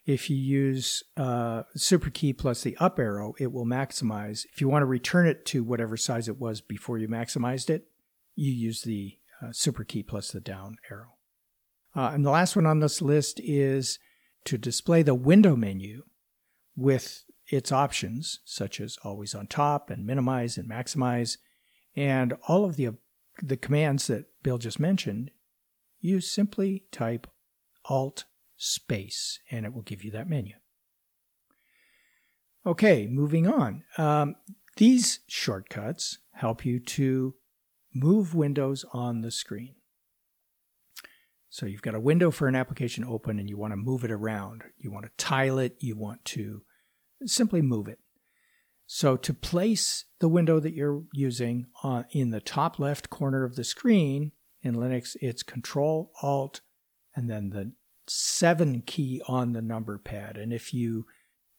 if 0.08 0.30
you 0.30 0.36
use 0.36 1.02
uh, 1.18 1.64
super 1.76 2.08
key 2.08 2.32
plus 2.32 2.62
the 2.62 2.74
up 2.78 2.98
arrow, 2.98 3.34
it 3.38 3.52
will 3.52 3.66
maximize. 3.66 4.46
If 4.50 4.58
you 4.58 4.66
want 4.66 4.80
to 4.80 4.86
return 4.86 5.26
it 5.26 5.44
to 5.46 5.62
whatever 5.62 5.98
size 5.98 6.28
it 6.28 6.38
was 6.38 6.62
before 6.62 6.96
you 6.96 7.06
maximized 7.08 7.68
it, 7.68 7.88
you 8.34 8.50
use 8.50 8.80
the 8.82 9.18
uh, 9.42 9.52
super 9.52 9.84
key 9.84 10.02
plus 10.02 10.30
the 10.30 10.40
down 10.40 10.78
arrow. 10.90 11.16
Uh, 11.94 12.12
and 12.14 12.24
the 12.24 12.30
last 12.30 12.56
one 12.56 12.64
on 12.64 12.80
this 12.80 13.02
list 13.02 13.38
is 13.44 13.98
to 14.46 14.56
display 14.56 15.02
the 15.02 15.14
window 15.14 15.54
menu 15.54 16.04
with 16.74 17.24
its 17.46 17.70
options, 17.70 18.40
such 18.46 18.80
as 18.80 18.96
always 19.04 19.34
on 19.34 19.46
top 19.46 19.90
and 19.90 20.06
minimize 20.06 20.56
and 20.56 20.70
maximize, 20.70 21.36
and 21.94 22.32
all 22.46 22.64
of 22.64 22.76
the 22.76 22.94
the 23.42 23.58
commands 23.58 24.06
that 24.06 24.24
Bill 24.42 24.56
just 24.56 24.80
mentioned, 24.80 25.32
you 26.00 26.22
simply 26.22 26.84
type 26.90 27.26
Alt 27.84 28.24
space 28.58 29.38
and 29.50 29.64
it 29.64 29.72
will 29.72 29.82
give 29.82 30.04
you 30.04 30.10
that 30.10 30.28
menu. 30.28 30.54
Okay, 32.66 33.06
moving 33.06 33.46
on. 33.46 33.84
Um, 33.96 34.34
these 34.76 35.20
shortcuts 35.26 36.18
help 36.32 36.64
you 36.66 36.78
to 36.80 37.34
move 37.94 38.34
windows 38.34 38.84
on 38.92 39.22
the 39.22 39.30
screen. 39.30 39.74
So 41.48 41.66
you've 41.66 41.82
got 41.82 41.94
a 41.94 42.00
window 42.00 42.30
for 42.30 42.46
an 42.46 42.54
application 42.54 43.04
open 43.04 43.38
and 43.38 43.48
you 43.48 43.56
want 43.56 43.72
to 43.72 43.76
move 43.76 44.04
it 44.04 44.10
around. 44.10 44.62
You 44.76 44.92
want 44.92 45.06
to 45.06 45.12
tile 45.16 45.58
it, 45.58 45.76
you 45.80 45.96
want 45.96 46.24
to 46.26 46.62
simply 47.24 47.62
move 47.62 47.88
it. 47.88 47.98
So 48.86 49.16
to 49.16 49.34
place 49.34 50.04
the 50.18 50.28
window 50.28 50.60
that 50.60 50.74
you're 50.74 51.04
using 51.12 51.66
on, 51.82 52.04
in 52.10 52.30
the 52.30 52.40
top 52.40 52.78
left 52.78 53.10
corner 53.10 53.44
of 53.44 53.56
the 53.56 53.64
screen 53.64 54.32
in 54.62 54.74
Linux, 54.74 55.16
it's 55.20 55.42
Control 55.42 56.12
Alt 56.22 56.60
and 57.14 57.28
then 57.28 57.50
the 57.50 57.72
7 58.10 58.82
key 58.82 59.22
on 59.26 59.52
the 59.52 59.62
number 59.62 59.98
pad. 59.98 60.36
And 60.36 60.52
if 60.52 60.72
you 60.72 61.06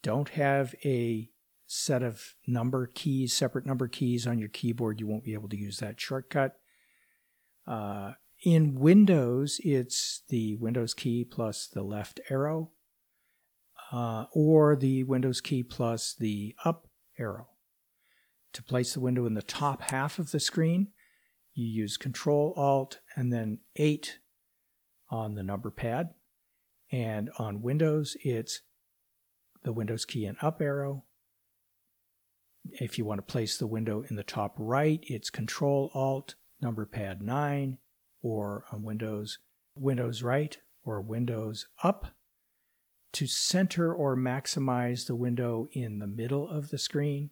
don't 0.01 0.29
have 0.29 0.75
a 0.83 1.29
set 1.67 2.01
of 2.01 2.35
number 2.47 2.87
keys, 2.87 3.33
separate 3.33 3.65
number 3.65 3.87
keys 3.87 4.25
on 4.25 4.39
your 4.39 4.49
keyboard, 4.49 4.99
you 4.99 5.07
won't 5.07 5.23
be 5.23 5.33
able 5.33 5.49
to 5.49 5.57
use 5.57 5.77
that 5.79 5.99
shortcut. 5.99 6.55
Uh, 7.67 8.13
in 8.43 8.75
Windows, 8.75 9.59
it's 9.63 10.23
the 10.29 10.55
Windows 10.55 10.93
key 10.93 11.23
plus 11.23 11.67
the 11.67 11.83
left 11.83 12.19
arrow, 12.29 12.71
uh, 13.91 14.25
or 14.33 14.75
the 14.75 15.03
Windows 15.03 15.41
key 15.41 15.61
plus 15.61 16.15
the 16.17 16.55
up 16.63 16.87
arrow. 17.19 17.49
To 18.53 18.63
place 18.63 18.93
the 18.93 18.99
window 18.99 19.25
in 19.25 19.35
the 19.35 19.41
top 19.43 19.91
half 19.91 20.17
of 20.17 20.31
the 20.31 20.39
screen, 20.39 20.87
you 21.53 21.67
use 21.67 21.97
Control 21.97 22.53
Alt 22.55 22.99
and 23.15 23.31
then 23.31 23.59
8 23.75 24.19
on 25.11 25.35
the 25.35 25.43
number 25.43 25.69
pad. 25.69 26.09
And 26.91 27.29
on 27.37 27.61
Windows, 27.61 28.17
it's 28.23 28.61
the 29.63 29.73
Windows 29.73 30.05
key 30.05 30.25
and 30.25 30.37
up 30.41 30.61
arrow. 30.61 31.03
If 32.71 32.97
you 32.97 33.05
want 33.05 33.19
to 33.19 33.31
place 33.31 33.57
the 33.57 33.67
window 33.67 34.03
in 34.09 34.15
the 34.15 34.23
top 34.23 34.55
right, 34.57 34.99
it's 35.03 35.29
Control 35.29 35.91
Alt 35.93 36.35
number 36.61 36.85
pad 36.85 37.21
9 37.21 37.77
or 38.21 38.65
on 38.71 38.83
Windows 38.83 39.39
Windows 39.75 40.23
right 40.23 40.57
or 40.83 41.01
Windows 41.01 41.67
up. 41.83 42.07
To 43.13 43.25
center 43.25 43.93
or 43.93 44.15
maximize 44.15 45.07
the 45.07 45.15
window 45.15 45.67
in 45.71 45.97
the 45.97 46.05
middle 46.05 46.47
of 46.47 46.69
the 46.69 46.77
screen, 46.77 47.31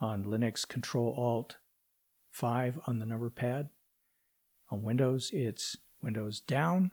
on 0.00 0.24
Linux 0.24 0.66
Control 0.66 1.14
Alt 1.16 1.58
5 2.32 2.80
on 2.86 2.98
the 2.98 3.06
number 3.06 3.30
pad. 3.30 3.68
On 4.70 4.82
Windows, 4.82 5.30
it's 5.32 5.76
Windows 6.02 6.40
down. 6.40 6.92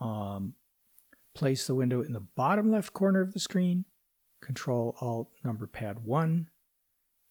Um, 0.00 0.54
place 1.34 1.66
the 1.66 1.74
window 1.74 2.02
in 2.02 2.12
the 2.12 2.20
bottom 2.20 2.70
left 2.70 2.92
corner 2.92 3.20
of 3.20 3.32
the 3.32 3.40
screen, 3.40 3.84
Control 4.42 4.96
Alt 5.00 5.28
number 5.44 5.66
pad 5.66 6.04
1. 6.04 6.48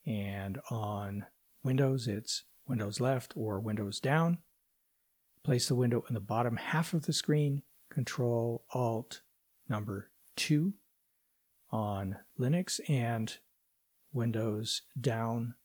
And 0.06 0.60
on 0.70 1.26
Windows, 1.64 2.08
it's 2.08 2.44
Windows 2.68 3.00
left 3.00 3.34
or 3.36 3.60
Windows 3.60 4.00
down. 4.00 4.40
Place 5.44 5.68
the 5.68 5.76
window 5.76 6.04
in 6.08 6.14
the 6.14 6.20
bottom 6.20 6.58
half 6.58 6.94
of 6.94 7.06
the 7.06 7.14
screen, 7.14 7.64
Control 7.90 8.64
Alt 8.74 9.22
number 9.68 10.10
2 10.38 10.74
on 11.72 12.18
Linux 12.40 12.80
and 12.90 13.38
Windows 14.14 14.84
down 15.00 15.56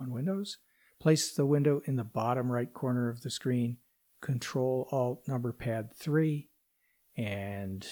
on 0.00 0.10
Windows. 0.12 0.58
Place 1.00 1.32
the 1.34 1.46
window 1.46 1.82
in 1.86 1.96
the 1.96 2.04
bottom 2.04 2.50
right 2.50 2.72
corner 2.72 3.08
of 3.08 3.22
the 3.22 3.30
screen, 3.30 3.78
Control 4.20 4.88
Alt 4.92 5.26
number 5.26 5.52
pad 5.52 5.94
3 5.96 6.48
and 7.16 7.86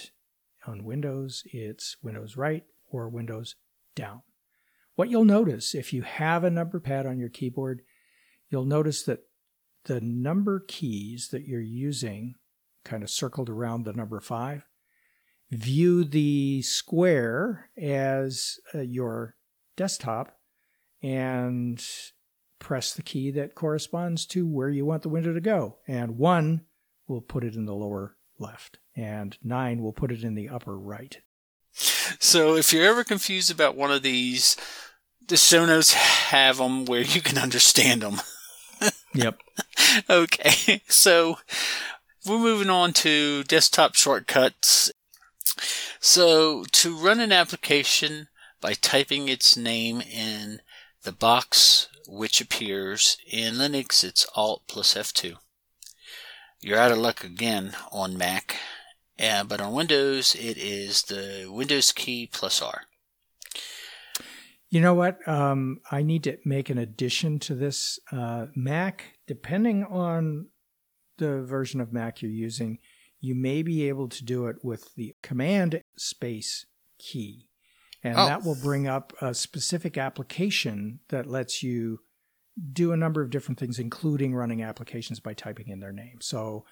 on 0.67 0.83
Windows, 0.83 1.43
it's 1.45 1.97
Windows 2.01 2.37
right 2.37 2.63
or 2.89 3.09
Windows 3.09 3.55
down. 3.95 4.21
What 4.95 5.09
you'll 5.09 5.25
notice 5.25 5.73
if 5.73 5.93
you 5.93 6.03
have 6.03 6.43
a 6.43 6.49
number 6.49 6.79
pad 6.79 7.05
on 7.05 7.19
your 7.19 7.29
keyboard, 7.29 7.81
you'll 8.49 8.65
notice 8.65 9.03
that 9.03 9.23
the 9.85 10.01
number 10.01 10.63
keys 10.67 11.29
that 11.31 11.47
you're 11.47 11.61
using, 11.61 12.35
kind 12.83 13.03
of 13.03 13.09
circled 13.09 13.49
around 13.49 13.83
the 13.83 13.93
number 13.93 14.19
five, 14.19 14.67
view 15.49 16.03
the 16.03 16.61
square 16.61 17.69
as 17.81 18.59
uh, 18.73 18.79
your 18.79 19.35
desktop 19.75 20.37
and 21.01 21.83
press 22.59 22.93
the 22.93 23.01
key 23.01 23.31
that 23.31 23.55
corresponds 23.55 24.25
to 24.27 24.47
where 24.47 24.69
you 24.69 24.85
want 24.85 25.01
the 25.01 25.09
window 25.09 25.33
to 25.33 25.41
go. 25.41 25.77
And 25.87 26.17
one 26.17 26.61
will 27.07 27.21
put 27.21 27.43
it 27.43 27.55
in 27.55 27.65
the 27.65 27.73
lower 27.73 28.17
left 28.41 28.79
and 28.95 29.37
9 29.43 29.81
will 29.81 29.93
put 29.93 30.11
it 30.11 30.23
in 30.23 30.35
the 30.35 30.49
upper 30.49 30.77
right. 30.77 31.21
So 32.19 32.55
if 32.55 32.73
you're 32.73 32.85
ever 32.85 33.03
confused 33.03 33.49
about 33.49 33.77
one 33.77 33.91
of 33.91 34.03
these, 34.03 34.57
the 35.25 35.37
show 35.37 35.65
notes 35.65 35.93
have 35.93 36.57
them 36.57 36.85
where 36.85 37.01
you 37.01 37.21
can 37.21 37.37
understand 37.37 38.01
them. 38.01 38.21
yep. 39.13 39.39
okay, 40.09 40.81
so 40.87 41.37
we're 42.25 42.39
moving 42.39 42.69
on 42.69 42.93
to 42.93 43.43
desktop 43.43 43.95
shortcuts. 43.95 44.91
So 45.99 46.65
to 46.71 46.97
run 46.97 47.19
an 47.19 47.31
application 47.31 48.27
by 48.59 48.73
typing 48.73 49.29
its 49.29 49.55
name 49.55 50.01
in 50.01 50.61
the 51.03 51.11
box 51.11 51.87
which 52.07 52.41
appears 52.41 53.17
in 53.25 53.55
Linux, 53.55 54.03
it's 54.03 54.27
Alt 54.35 54.63
plus 54.67 54.95
F2. 54.95 55.37
You're 56.61 56.77
out 56.77 56.91
of 56.91 56.99
luck 56.99 57.23
again 57.23 57.73
on 57.91 58.17
Mac 58.17 58.57
uh, 59.21 59.43
but 59.43 59.61
on 59.61 59.73
Windows, 59.73 60.35
it 60.35 60.57
is 60.57 61.03
the 61.03 61.47
Windows 61.47 61.91
key 61.91 62.27
plus 62.31 62.61
R. 62.61 62.83
You 64.69 64.81
know 64.81 64.93
what? 64.93 65.27
Um, 65.27 65.79
I 65.91 66.01
need 66.01 66.23
to 66.23 66.37
make 66.45 66.69
an 66.69 66.77
addition 66.77 67.37
to 67.39 67.55
this. 67.55 67.99
Uh, 68.11 68.47
Mac, 68.55 69.17
depending 69.27 69.83
on 69.83 70.47
the 71.17 71.43
version 71.43 71.81
of 71.81 71.93
Mac 71.93 72.21
you're 72.21 72.31
using, 72.31 72.79
you 73.19 73.35
may 73.35 73.61
be 73.61 73.87
able 73.87 74.07
to 74.09 74.23
do 74.23 74.47
it 74.47 74.55
with 74.63 74.95
the 74.95 75.13
Command 75.21 75.83
space 75.97 76.65
key. 76.97 77.49
And 78.03 78.17
oh. 78.17 78.25
that 78.25 78.43
will 78.43 78.57
bring 78.59 78.87
up 78.87 79.13
a 79.21 79.35
specific 79.35 79.97
application 79.97 81.01
that 81.09 81.27
lets 81.27 81.61
you 81.61 81.99
do 82.71 82.91
a 82.91 82.97
number 82.97 83.21
of 83.21 83.29
different 83.29 83.59
things, 83.59 83.79
including 83.79 84.35
running 84.35 84.61
applications 84.61 85.19
by 85.19 85.33
typing 85.33 85.69
in 85.69 85.79
their 85.79 85.91
name. 85.91 86.19
So 86.21 86.65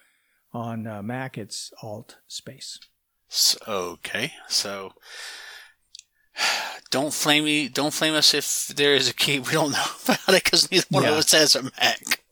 on 0.52 0.86
uh, 0.86 1.02
Mac, 1.02 1.38
it's 1.38 1.72
Alt 1.82 2.18
space. 2.26 2.78
So, 3.28 3.58
okay, 3.68 4.32
so 4.48 4.92
don't 6.90 7.14
flame 7.14 7.44
me. 7.44 7.68
Don't 7.68 7.94
flame 7.94 8.14
us 8.14 8.34
if 8.34 8.68
there 8.68 8.94
is 8.94 9.08
a 9.08 9.14
key 9.14 9.38
we 9.38 9.52
don't 9.52 9.72
know 9.72 9.84
about 10.04 10.34
it 10.34 10.44
because 10.44 10.70
neither 10.70 10.86
one 10.90 11.04
yeah. 11.04 11.10
of 11.10 11.18
us 11.18 11.32
has 11.32 11.54
a 11.54 11.62
Mac. 11.62 12.22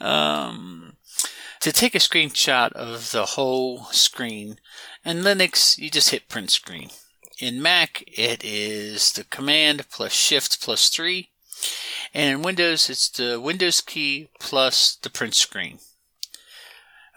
Um, 0.00 0.96
to 1.60 1.72
take 1.72 1.94
a 1.94 1.98
screenshot 1.98 2.72
of 2.72 3.10
the 3.12 3.24
whole 3.24 3.84
screen, 3.86 4.58
in 5.04 5.18
Linux 5.18 5.78
you 5.78 5.90
just 5.90 6.10
hit 6.10 6.28
print 6.28 6.50
screen. 6.50 6.90
In 7.38 7.62
Mac 7.62 8.04
it 8.06 8.44
is 8.44 9.12
the 9.12 9.24
command 9.24 9.86
plus 9.90 10.12
shift 10.12 10.60
plus 10.62 10.90
three, 10.90 11.30
and 12.14 12.30
in 12.30 12.42
Windows 12.42 12.88
it's 12.90 13.08
the 13.08 13.40
Windows 13.40 13.80
key 13.80 14.28
plus 14.40 14.96
the 14.96 15.10
print 15.10 15.34
screen. 15.34 15.78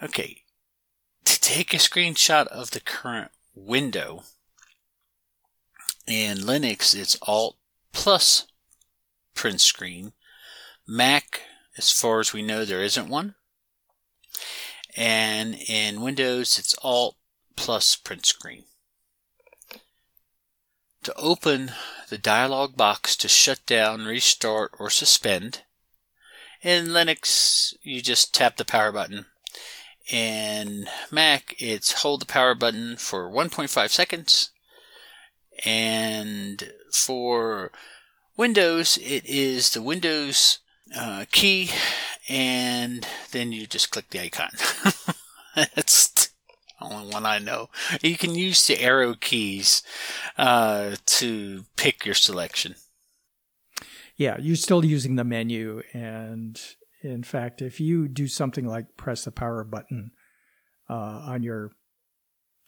Okay, 0.01 0.43
to 1.25 1.39
take 1.39 1.73
a 1.73 1.77
screenshot 1.77 2.47
of 2.47 2.71
the 2.71 2.79
current 2.79 3.31
window, 3.53 4.23
in 6.07 6.37
Linux 6.37 6.95
it's 6.95 7.17
Alt 7.21 7.57
plus 7.91 8.47
print 9.35 9.61
screen. 9.61 10.13
Mac, 10.87 11.41
as 11.77 11.91
far 11.91 12.19
as 12.19 12.33
we 12.33 12.41
know, 12.41 12.65
there 12.65 12.81
isn't 12.81 13.09
one. 13.09 13.35
And 14.97 15.55
in 15.55 16.01
Windows 16.01 16.57
it's 16.57 16.75
Alt 16.81 17.15
plus 17.55 17.95
print 17.95 18.25
screen. 18.25 18.63
To 21.03 21.13
open 21.15 21.71
the 22.09 22.17
dialog 22.17 22.75
box 22.75 23.15
to 23.17 23.27
shut 23.27 23.65
down, 23.65 24.05
restart, 24.05 24.71
or 24.79 24.89
suspend, 24.89 25.61
in 26.61 26.87
Linux 26.87 27.73
you 27.83 28.01
just 28.01 28.33
tap 28.33 28.57
the 28.57 28.65
power 28.65 28.91
button 28.91 29.25
in 30.09 30.87
Mac, 31.11 31.55
it's 31.59 32.01
hold 32.01 32.21
the 32.21 32.25
power 32.25 32.55
button 32.55 32.97
for 32.97 33.29
1.5 33.29 33.89
seconds. 33.89 34.49
And 35.65 36.71
for 36.91 37.71
Windows, 38.35 38.97
it 38.97 39.25
is 39.25 39.71
the 39.71 39.81
Windows 39.81 40.59
uh, 40.97 41.25
key, 41.31 41.69
and 42.27 43.05
then 43.31 43.51
you 43.51 43.67
just 43.67 43.91
click 43.91 44.09
the 44.09 44.21
icon. 44.21 44.51
That's 45.75 46.28
only 46.81 47.11
one 47.11 47.25
I 47.25 47.39
know. 47.39 47.69
You 48.01 48.17
can 48.17 48.35
use 48.35 48.65
the 48.67 48.81
arrow 48.81 49.13
keys 49.13 49.83
uh, 50.37 50.95
to 51.05 51.65
pick 51.75 52.05
your 52.05 52.15
selection. 52.15 52.75
Yeah, 54.15 54.37
you're 54.39 54.55
still 54.55 54.83
using 54.83 55.15
the 55.15 55.23
menu, 55.23 55.81
and 55.93 56.59
In 57.01 57.23
fact, 57.23 57.61
if 57.61 57.79
you 57.79 58.07
do 58.07 58.27
something 58.27 58.65
like 58.65 58.97
press 58.97 59.23
the 59.23 59.31
power 59.31 59.63
button 59.63 60.11
uh, 60.89 60.93
on 60.93 61.43
your 61.43 61.71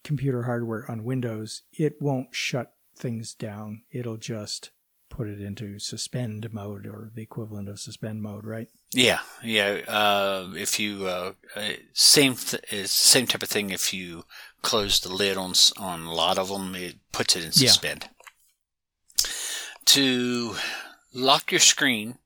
computer 0.04 0.44
hardware 0.44 0.90
on 0.90 1.04
Windows, 1.04 1.64
it 1.74 2.02
won't 2.02 2.34
shut 2.34 2.74
things 2.96 3.34
down. 3.34 3.82
It'll 3.92 4.18
just 4.18 4.72
put 5.12 5.28
it 5.28 5.40
into 5.40 5.78
suspend 5.78 6.52
mode 6.52 6.88
or 6.88 7.12
the 7.14 7.22
equivalent 7.22 7.70
of 7.70 7.80
suspend 7.80 8.24
mode, 8.24 8.46
right? 8.46 8.70
Yeah, 8.94 9.20
yeah. 9.44 9.82
Uh, 9.88 10.54
if 10.56 10.80
you 10.80 11.06
uh, 11.06 11.34
same 11.94 12.36
th- 12.36 12.90
same 12.90 13.28
type 13.28 13.44
of 13.44 13.50
thing. 13.50 13.70
If 13.70 13.94
you 13.94 14.24
close 14.64 15.00
the 15.00 15.14
lid 15.14 15.38
on 15.38 15.54
on 15.78 16.06
a 16.06 16.14
lot 16.14 16.40
of 16.40 16.50
them, 16.50 16.74
it 16.76 16.96
puts 17.12 17.36
it 17.36 17.46
in 17.46 17.52
suspend. 17.52 18.08
Yeah. 18.10 19.32
To 19.86 20.56
lock 21.14 21.52
your 21.52 21.60
screen 21.60 22.18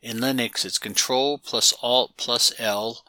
in 0.00 0.18
Linux, 0.18 0.64
it's 0.64 0.78
Control 0.78 1.38
plus 1.38 1.74
Alt 1.82 2.12
plus 2.16 2.52
L, 2.58 3.04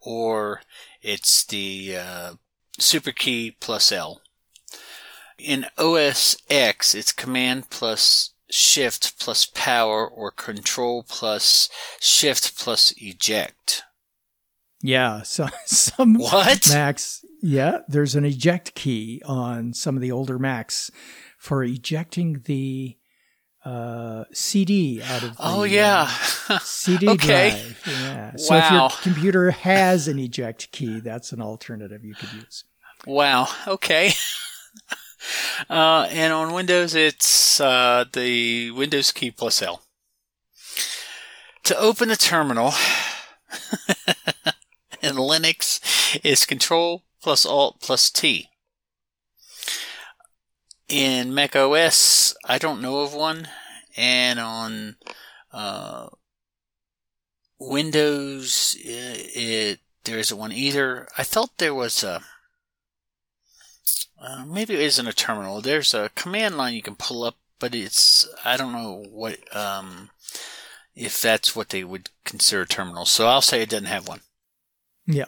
or 0.00 0.60
it's 1.00 1.44
the 1.44 1.96
uh, 1.96 2.32
Super 2.78 3.12
key 3.12 3.56
plus 3.60 3.92
L. 3.92 4.20
In 5.38 5.66
OS 5.78 6.36
X, 6.50 6.94
it's 6.94 7.12
Command 7.12 7.70
plus 7.70 8.31
Shift 8.54 9.18
plus 9.18 9.46
Power, 9.46 10.06
or 10.06 10.30
Control 10.30 11.04
plus 11.08 11.70
Shift 12.00 12.58
plus 12.58 12.92
Eject. 12.98 13.82
Yeah, 14.82 15.22
so 15.22 15.46
some 15.64 16.14
what 16.14 16.68
Macs. 16.68 17.24
Yeah, 17.40 17.78
there's 17.88 18.14
an 18.14 18.24
eject 18.24 18.74
key 18.74 19.22
on 19.24 19.72
some 19.72 19.96
of 19.96 20.02
the 20.02 20.12
older 20.12 20.38
Macs 20.38 20.90
for 21.38 21.64
ejecting 21.64 22.42
the 22.44 22.98
uh, 23.64 24.24
CD 24.32 25.00
out 25.02 25.22
of 25.22 25.36
the 25.36 25.36
oh 25.38 25.62
yeah 25.62 26.10
uh, 26.48 26.58
CD 26.58 27.08
okay. 27.08 27.50
drive. 27.50 27.82
Yeah. 27.86 28.36
So 28.36 28.54
wow. 28.54 28.66
if 28.66 28.72
your 28.72 29.02
computer 29.02 29.50
has 29.62 30.08
an 30.08 30.18
eject 30.18 30.72
key, 30.72 31.00
that's 31.00 31.32
an 31.32 31.40
alternative 31.40 32.04
you 32.04 32.14
could 32.14 32.32
use. 32.34 32.64
Wow. 33.06 33.48
Okay. 33.66 34.12
Uh, 35.68 36.06
and 36.10 36.32
on 36.32 36.52
Windows, 36.52 36.94
it's 36.94 37.60
uh, 37.60 38.04
the 38.12 38.70
Windows 38.70 39.12
key 39.12 39.30
plus 39.30 39.62
L. 39.62 39.82
To 41.64 41.78
open 41.78 42.10
a 42.10 42.16
terminal 42.16 42.68
in 45.02 45.14
Linux 45.14 46.20
is 46.24 46.44
Control 46.44 47.02
plus 47.22 47.46
Alt 47.46 47.80
plus 47.80 48.10
T. 48.10 48.48
In 50.88 51.32
Mac 51.32 51.56
OS, 51.56 52.34
I 52.44 52.58
don't 52.58 52.82
know 52.82 53.00
of 53.00 53.14
one, 53.14 53.48
and 53.96 54.38
on 54.38 54.96
uh, 55.52 56.08
Windows, 57.58 58.76
it, 58.80 59.30
it 59.34 59.80
there 60.04 60.18
isn't 60.18 60.36
one 60.36 60.52
either. 60.52 61.08
I 61.16 61.22
thought 61.22 61.58
there 61.58 61.74
was 61.74 62.02
a 62.02 62.22
uh, 64.22 64.44
maybe 64.46 64.74
it 64.74 64.80
isn't 64.80 65.08
a 65.08 65.12
terminal. 65.12 65.60
There's 65.60 65.92
a 65.94 66.10
command 66.14 66.56
line 66.56 66.74
you 66.74 66.82
can 66.82 66.94
pull 66.94 67.24
up, 67.24 67.36
but 67.58 67.74
it's 67.74 68.28
I 68.44 68.56
don't 68.56 68.72
know 68.72 69.04
what 69.10 69.38
um, 69.54 70.10
if 70.94 71.20
that's 71.20 71.56
what 71.56 71.70
they 71.70 71.82
would 71.82 72.10
consider 72.24 72.62
a 72.62 72.66
terminal. 72.66 73.04
So 73.04 73.26
I'll 73.26 73.42
say 73.42 73.62
it 73.62 73.70
doesn't 73.70 73.86
have 73.86 74.06
one. 74.06 74.20
Yeah. 75.06 75.26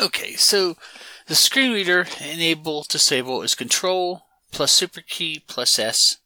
Okay, 0.00 0.34
so 0.34 0.76
the 1.26 1.34
screen 1.34 1.72
reader 1.72 2.06
enable 2.20 2.84
disable 2.86 3.42
is 3.42 3.54
Control 3.54 4.22
plus 4.52 4.70
Super 4.70 5.00
key 5.00 5.42
plus 5.46 5.78
S, 5.78 6.18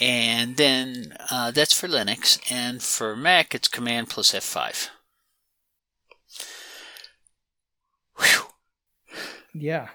and 0.00 0.56
then 0.56 1.16
uh, 1.30 1.52
that's 1.52 1.72
for 1.72 1.86
Linux, 1.86 2.40
and 2.50 2.82
for 2.82 3.14
Mac 3.16 3.54
it's 3.54 3.68
Command 3.68 4.10
plus 4.10 4.32
F5. 4.32 4.88
Whew. 8.16 8.46
Yeah, 9.54 9.88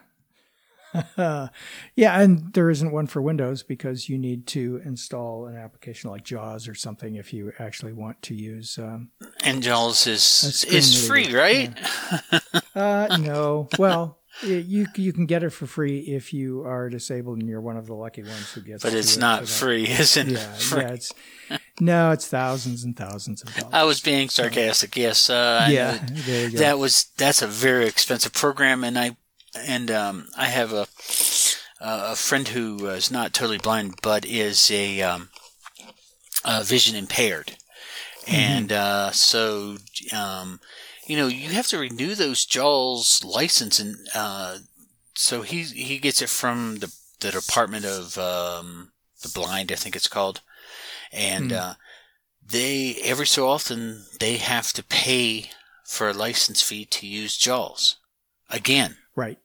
yeah, 1.17 2.19
and 2.19 2.53
there 2.53 2.69
isn't 2.69 2.91
one 2.91 3.07
for 3.07 3.21
Windows 3.21 3.63
because 3.63 4.09
you 4.09 4.17
need 4.17 4.47
to 4.47 4.81
install 4.85 5.47
an 5.47 5.57
application 5.57 6.09
like 6.09 6.23
JAWS 6.23 6.67
or 6.67 6.75
something 6.75 7.15
if 7.15 7.33
you 7.33 7.51
actually 7.59 7.93
want 7.93 8.21
to 8.23 8.35
use. 8.35 8.77
Um, 8.77 9.09
and 9.43 9.63
JAWS 9.63 10.07
is 10.07 10.65
is 10.65 11.07
free, 11.07 11.33
right? 11.33 11.71
Yeah. 12.31 12.39
uh, 12.75 13.17
no, 13.17 13.69
well, 13.77 14.19
you 14.41 14.87
you 14.95 15.13
can 15.13 15.25
get 15.25 15.43
it 15.43 15.51
for 15.51 15.67
free 15.67 15.99
if 15.99 16.33
you 16.33 16.63
are 16.63 16.89
disabled 16.89 17.39
and 17.39 17.47
you're 17.47 17.61
one 17.61 17.77
of 17.77 17.85
the 17.85 17.93
lucky 17.93 18.23
ones 18.23 18.51
who 18.51 18.61
gets. 18.61 18.83
It. 18.83 18.87
But 18.87 18.97
it's 18.97 19.17
not 19.17 19.47
free, 19.47 19.87
isn't 19.87 20.29
yeah, 20.29 20.55
it? 20.55 20.71
Yeah, 20.71 20.79
yeah, 20.79 20.87
it's 20.89 21.11
no, 21.79 22.11
it's 22.11 22.27
thousands 22.27 22.83
and 22.83 22.95
thousands 22.95 23.41
of 23.41 23.55
dollars. 23.55 23.73
I 23.73 23.83
was 23.83 23.99
being 23.99 24.29
sarcastic. 24.29 24.95
Yes, 24.95 25.29
uh, 25.29 25.67
yeah, 25.69 25.99
that 26.55 26.79
was 26.79 27.05
that's 27.17 27.41
a 27.41 27.47
very 27.47 27.87
expensive 27.87 28.33
program, 28.33 28.83
and 28.83 28.97
I 28.97 29.17
and 29.55 29.91
um, 29.91 30.27
I 30.37 30.45
have 30.45 30.73
a 30.73 30.87
a 31.83 32.15
friend 32.15 32.47
who 32.47 32.87
is 32.87 33.11
not 33.11 33.33
totally 33.33 33.57
blind, 33.57 33.95
but 34.01 34.25
is 34.25 34.71
a, 34.71 35.01
um, 35.01 35.29
a 36.45 36.63
vision 36.63 36.95
impaired, 36.95 37.57
mm-hmm. 38.21 38.35
and 38.35 38.71
uh, 38.71 39.11
so 39.11 39.77
um, 40.15 40.59
you 41.05 41.17
know 41.17 41.27
you 41.27 41.49
have 41.49 41.67
to 41.67 41.77
renew 41.77 42.15
those 42.15 42.45
JAWS 42.45 43.23
license, 43.23 43.79
and 43.79 43.97
uh, 44.15 44.59
so 45.13 45.41
he 45.41 45.63
he 45.63 45.97
gets 45.97 46.21
it 46.21 46.29
from 46.29 46.77
the 46.77 46.93
the 47.19 47.31
Department 47.31 47.85
of 47.85 48.17
um, 48.17 48.91
the 49.21 49.29
Blind, 49.29 49.71
I 49.71 49.75
think 49.75 49.95
it's 49.95 50.07
called, 50.07 50.41
and 51.11 51.51
mm. 51.51 51.57
uh, 51.57 51.73
they 52.45 52.95
every 53.03 53.27
so 53.27 53.49
often 53.49 54.05
they 54.19 54.37
have 54.37 54.71
to 54.73 54.83
pay 54.83 55.49
for 55.85 56.09
a 56.09 56.13
license 56.13 56.61
fee 56.61 56.85
to 56.85 57.07
use 57.07 57.37
JAWS 57.37 57.97
again. 58.49 58.97
Right. 59.15 59.37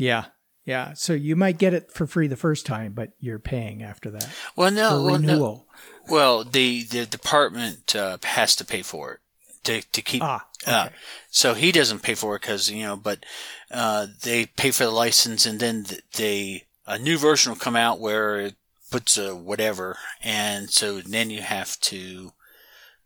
Yeah. 0.00 0.26
Yeah. 0.64 0.94
So 0.94 1.12
you 1.12 1.36
might 1.36 1.58
get 1.58 1.74
it 1.74 1.92
for 1.92 2.06
free 2.06 2.26
the 2.26 2.36
first 2.36 2.66
time, 2.66 2.92
but 2.92 3.10
you're 3.20 3.38
paying 3.38 3.82
after 3.82 4.10
that. 4.10 4.28
Well, 4.56 4.70
no. 4.70 5.02
Well, 5.02 5.16
renewal. 5.16 5.66
No. 6.08 6.14
well, 6.14 6.44
the, 6.44 6.84
the 6.84 7.06
department 7.06 7.94
uh, 7.94 8.18
has 8.22 8.56
to 8.56 8.64
pay 8.64 8.82
for 8.82 9.14
it 9.14 9.20
to, 9.64 9.82
to 9.92 10.02
keep. 10.02 10.22
Ah, 10.22 10.46
uh, 10.66 10.70
okay. 10.70 10.72
uh, 10.72 10.88
so 11.30 11.54
he 11.54 11.70
doesn't 11.70 12.02
pay 12.02 12.14
for 12.14 12.36
it 12.36 12.42
because, 12.42 12.70
you 12.70 12.82
know, 12.82 12.96
but 12.96 13.24
uh, 13.70 14.06
they 14.22 14.46
pay 14.46 14.70
for 14.70 14.84
the 14.84 14.90
license 14.90 15.44
and 15.44 15.60
then 15.60 15.86
they, 16.16 16.64
a 16.86 16.98
new 16.98 17.18
version 17.18 17.52
will 17.52 17.58
come 17.58 17.76
out 17.76 18.00
where 18.00 18.40
it 18.40 18.54
puts 18.90 19.18
a 19.18 19.34
whatever. 19.36 19.98
And 20.22 20.70
so 20.70 21.00
then 21.00 21.30
you 21.30 21.42
have 21.42 21.78
to 21.80 22.32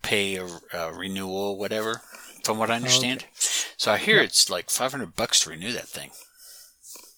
pay 0.03 0.37
a, 0.37 0.47
a 0.73 0.93
renewal, 0.93 1.59
whatever, 1.59 2.03
from 2.45 2.59
what 2.59 2.71
I 2.71 2.77
understand. 2.77 3.21
Okay. 3.21 3.31
So 3.77 3.93
I 3.93 3.99
hear 3.99 4.17
yep. 4.17 4.27
it's 4.27 4.49
like 4.49 4.71
500 4.71 5.17
bucks 5.17 5.41
to 5.41 5.51
renew 5.51 5.73
that 5.73 5.89
thing. 5.89 6.11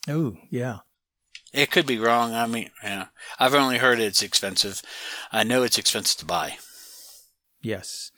Oh, 0.09 0.37
yeah. 0.51 0.79
It 1.53 1.71
could 1.71 1.87
be 1.87 1.99
wrong. 1.99 2.35
I 2.35 2.47
mean, 2.47 2.71
yeah. 2.83 3.07
I've 3.39 3.55
only 3.55 3.79
heard 3.79 3.99
it's 3.99 4.23
expensive. 4.23 4.83
I 5.33 5.43
know 5.43 5.63
it's 5.63 5.79
expensive 5.79 6.19
to 6.21 6.27
buy. 6.27 6.59
Yes. 7.61 8.11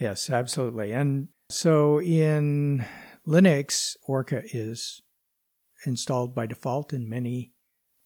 Yes, 0.00 0.30
absolutely. 0.30 0.92
And 0.92 1.28
so 1.48 2.00
in 2.00 2.84
Linux, 3.26 3.96
Orca 4.06 4.42
is 4.52 5.02
installed 5.86 6.34
by 6.34 6.46
default 6.46 6.92
in 6.92 7.08
many 7.08 7.52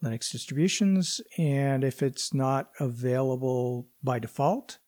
Linux 0.03 0.31
distributions. 0.31 1.21
And 1.37 1.85
if 1.85 2.03
it's 2.03 2.33
not 2.33 2.71
available 2.81 3.89
by 4.03 4.19
default, 4.19 4.79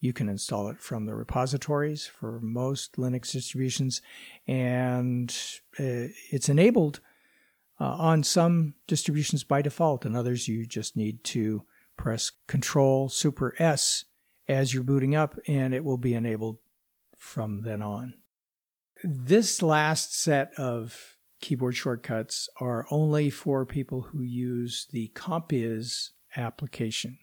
you 0.00 0.12
can 0.12 0.28
install 0.28 0.68
it 0.68 0.80
from 0.80 1.06
the 1.06 1.14
repositories 1.14 2.06
for 2.06 2.40
most 2.40 2.96
Linux 2.96 3.32
distributions. 3.32 4.02
And 4.46 5.34
uh, 5.78 6.12
it's 6.30 6.48
enabled 6.48 7.00
uh, 7.80 7.84
on 7.84 8.22
some 8.22 8.74
distributions 8.86 9.44
by 9.44 9.62
default, 9.62 10.04
and 10.04 10.16
others 10.16 10.48
you 10.48 10.66
just 10.66 10.96
need 10.96 11.22
to 11.24 11.64
press 11.96 12.32
Control 12.46 13.08
Super 13.08 13.54
S 13.58 14.04
as 14.48 14.74
you're 14.74 14.82
booting 14.82 15.14
up, 15.14 15.38
and 15.46 15.74
it 15.74 15.84
will 15.84 15.96
be 15.96 16.14
enabled 16.14 16.58
from 17.16 17.62
then 17.62 17.82
on. 17.82 18.14
This 19.02 19.62
last 19.62 20.18
set 20.18 20.52
of 20.58 21.16
keyboard 21.40 21.76
shortcuts 21.76 22.48
are 22.60 22.86
only 22.90 23.30
for 23.30 23.66
people 23.66 24.02
who 24.02 24.22
use 24.22 24.86
the 24.90 25.10
Compiz 25.14 26.10
application. 26.36 27.18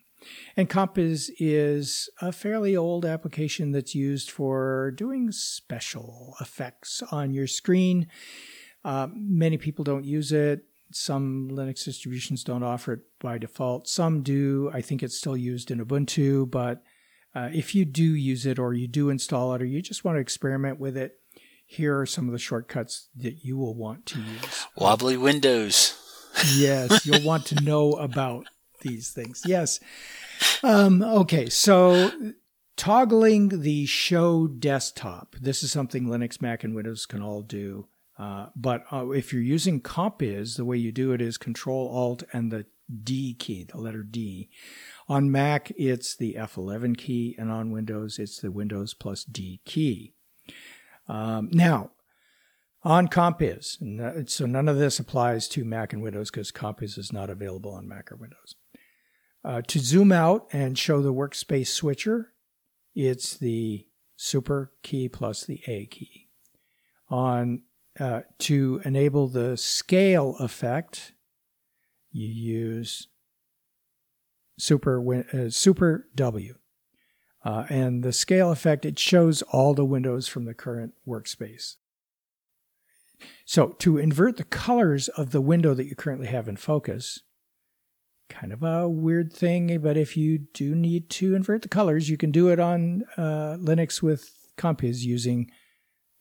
And 0.55 0.69
Compiz 0.69 1.31
is 1.39 2.09
a 2.21 2.31
fairly 2.31 2.75
old 2.75 3.05
application 3.05 3.71
that's 3.71 3.95
used 3.95 4.29
for 4.29 4.91
doing 4.91 5.31
special 5.31 6.35
effects 6.39 7.01
on 7.11 7.33
your 7.33 7.47
screen. 7.47 8.07
Uh, 8.83 9.07
many 9.13 9.57
people 9.57 9.83
don't 9.83 10.05
use 10.05 10.31
it. 10.31 10.65
Some 10.91 11.49
Linux 11.51 11.85
distributions 11.85 12.43
don't 12.43 12.63
offer 12.63 12.93
it 12.93 12.99
by 13.19 13.37
default. 13.37 13.87
Some 13.87 14.23
do. 14.23 14.69
I 14.73 14.81
think 14.81 15.03
it's 15.03 15.17
still 15.17 15.37
used 15.37 15.71
in 15.71 15.83
Ubuntu, 15.83 16.49
but 16.49 16.83
uh, 17.33 17.49
if 17.53 17.73
you 17.73 17.85
do 17.85 18.03
use 18.03 18.45
it 18.45 18.59
or 18.59 18.73
you 18.73 18.87
do 18.87 19.09
install 19.09 19.53
it 19.53 19.61
or 19.61 19.65
you 19.65 19.81
just 19.81 20.03
want 20.03 20.17
to 20.17 20.21
experiment 20.21 20.79
with 20.79 20.97
it, 20.97 21.17
here 21.65 21.97
are 21.97 22.05
some 22.05 22.27
of 22.27 22.33
the 22.33 22.39
shortcuts 22.39 23.07
that 23.15 23.45
you 23.45 23.57
will 23.57 23.75
want 23.75 24.05
to 24.07 24.19
use. 24.19 24.67
Wobbly 24.75 25.15
Windows. 25.15 25.97
yes, 26.55 27.05
you'll 27.05 27.25
want 27.25 27.45
to 27.47 27.55
know 27.63 27.93
about 27.93 28.47
these 28.81 29.11
things. 29.11 29.43
Yes. 29.45 29.79
Um, 30.63 31.01
okay, 31.01 31.47
so 31.47 32.11
toggling 32.75 33.61
the 33.61 33.85
show 33.85 34.47
desktop. 34.47 35.35
This 35.39 35.63
is 35.63 35.71
something 35.71 36.07
Linux, 36.07 36.41
Mac, 36.41 36.63
and 36.63 36.75
Windows 36.75 37.05
can 37.05 37.21
all 37.21 37.41
do. 37.41 37.87
Uh, 38.21 38.49
but 38.55 38.85
uh, 38.93 39.09
if 39.09 39.33
you're 39.33 39.41
using 39.41 39.81
Compiz, 39.81 40.55
the 40.55 40.65
way 40.65 40.77
you 40.77 40.91
do 40.91 41.11
it 41.11 41.21
is 41.21 41.39
Control 41.39 41.89
Alt 41.89 42.21
and 42.31 42.51
the 42.51 42.67
D 43.03 43.33
key, 43.33 43.63
the 43.63 43.79
letter 43.79 44.03
D. 44.03 44.49
On 45.09 45.31
Mac, 45.31 45.71
it's 45.75 46.15
the 46.15 46.35
F11 46.35 46.97
key, 46.97 47.35
and 47.39 47.51
on 47.51 47.71
Windows, 47.71 48.19
it's 48.19 48.39
the 48.39 48.51
Windows 48.51 48.93
plus 48.93 49.23
D 49.23 49.61
key. 49.65 50.13
Um, 51.07 51.49
now, 51.51 51.91
on 52.83 53.07
Compiz, 53.07 54.29
so 54.29 54.45
none 54.45 54.69
of 54.69 54.77
this 54.77 54.99
applies 54.99 55.47
to 55.49 55.65
Mac 55.65 55.91
and 55.91 56.03
Windows 56.03 56.29
because 56.29 56.51
Compiz 56.51 56.99
is 56.99 57.11
not 57.11 57.31
available 57.31 57.71
on 57.73 57.87
Mac 57.87 58.11
or 58.11 58.17
Windows. 58.17 58.53
Uh, 59.43 59.63
to 59.63 59.79
zoom 59.79 60.11
out 60.11 60.47
and 60.53 60.77
show 60.77 61.01
the 61.01 61.13
workspace 61.13 61.67
switcher, 61.67 62.33
it's 62.93 63.35
the 63.35 63.87
Super 64.15 64.73
key 64.83 65.09
plus 65.09 65.43
the 65.43 65.61
A 65.65 65.87
key. 65.87 66.27
On 67.09 67.63
uh, 67.99 68.21
to 68.39 68.81
enable 68.85 69.27
the 69.27 69.57
scale 69.57 70.35
effect, 70.39 71.13
you 72.11 72.27
use 72.27 73.07
Super 74.57 75.23
uh, 75.33 75.49
Super 75.49 76.07
W. 76.15 76.55
Uh, 77.43 77.65
and 77.69 78.03
the 78.03 78.13
scale 78.13 78.51
effect, 78.51 78.85
it 78.85 78.99
shows 78.99 79.41
all 79.43 79.73
the 79.73 79.85
windows 79.85 80.27
from 80.27 80.45
the 80.45 80.53
current 80.53 80.93
workspace. 81.07 81.77
So 83.45 83.69
to 83.79 83.97
invert 83.97 84.37
the 84.37 84.43
colors 84.43 85.07
of 85.09 85.31
the 85.31 85.41
window 85.41 85.73
that 85.73 85.85
you 85.85 85.95
currently 85.95 86.27
have 86.27 86.47
in 86.47 86.57
focus, 86.57 87.21
kind 88.29 88.53
of 88.53 88.63
a 88.63 88.87
weird 88.87 89.33
thing, 89.33 89.79
but 89.79 89.97
if 89.97 90.15
you 90.15 90.39
do 90.53 90.75
need 90.75 91.09
to 91.11 91.35
invert 91.35 91.63
the 91.63 91.67
colors, 91.67 92.09
you 92.09 92.17
can 92.17 92.31
do 92.31 92.49
it 92.49 92.59
on 92.59 93.03
uh, 93.17 93.57
Linux 93.59 94.01
with 94.01 94.31
Compiz 94.57 94.99
using 94.99 95.51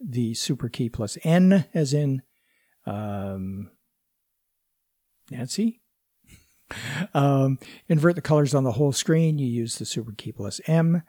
the 0.01 0.35
super 0.35 0.69
key 0.69 0.89
plus 0.89 1.19
N, 1.25 1.67
as 1.75 1.93
in 1.93 2.23
um, 2.87 3.71
Nancy. 5.31 5.81
um, 7.15 7.59
invert 7.89 8.15
the 8.15 8.23
colors 8.23 8.55
on 8.55 8.65
the 8.65 8.73
whole 8.73 8.93
screen, 8.93 9.39
you 9.39 9.47
use 9.47 9.77
the 9.77 9.85
super 9.85 10.13
key 10.13 10.33
plus 10.33 10.61
M. 10.67 11.03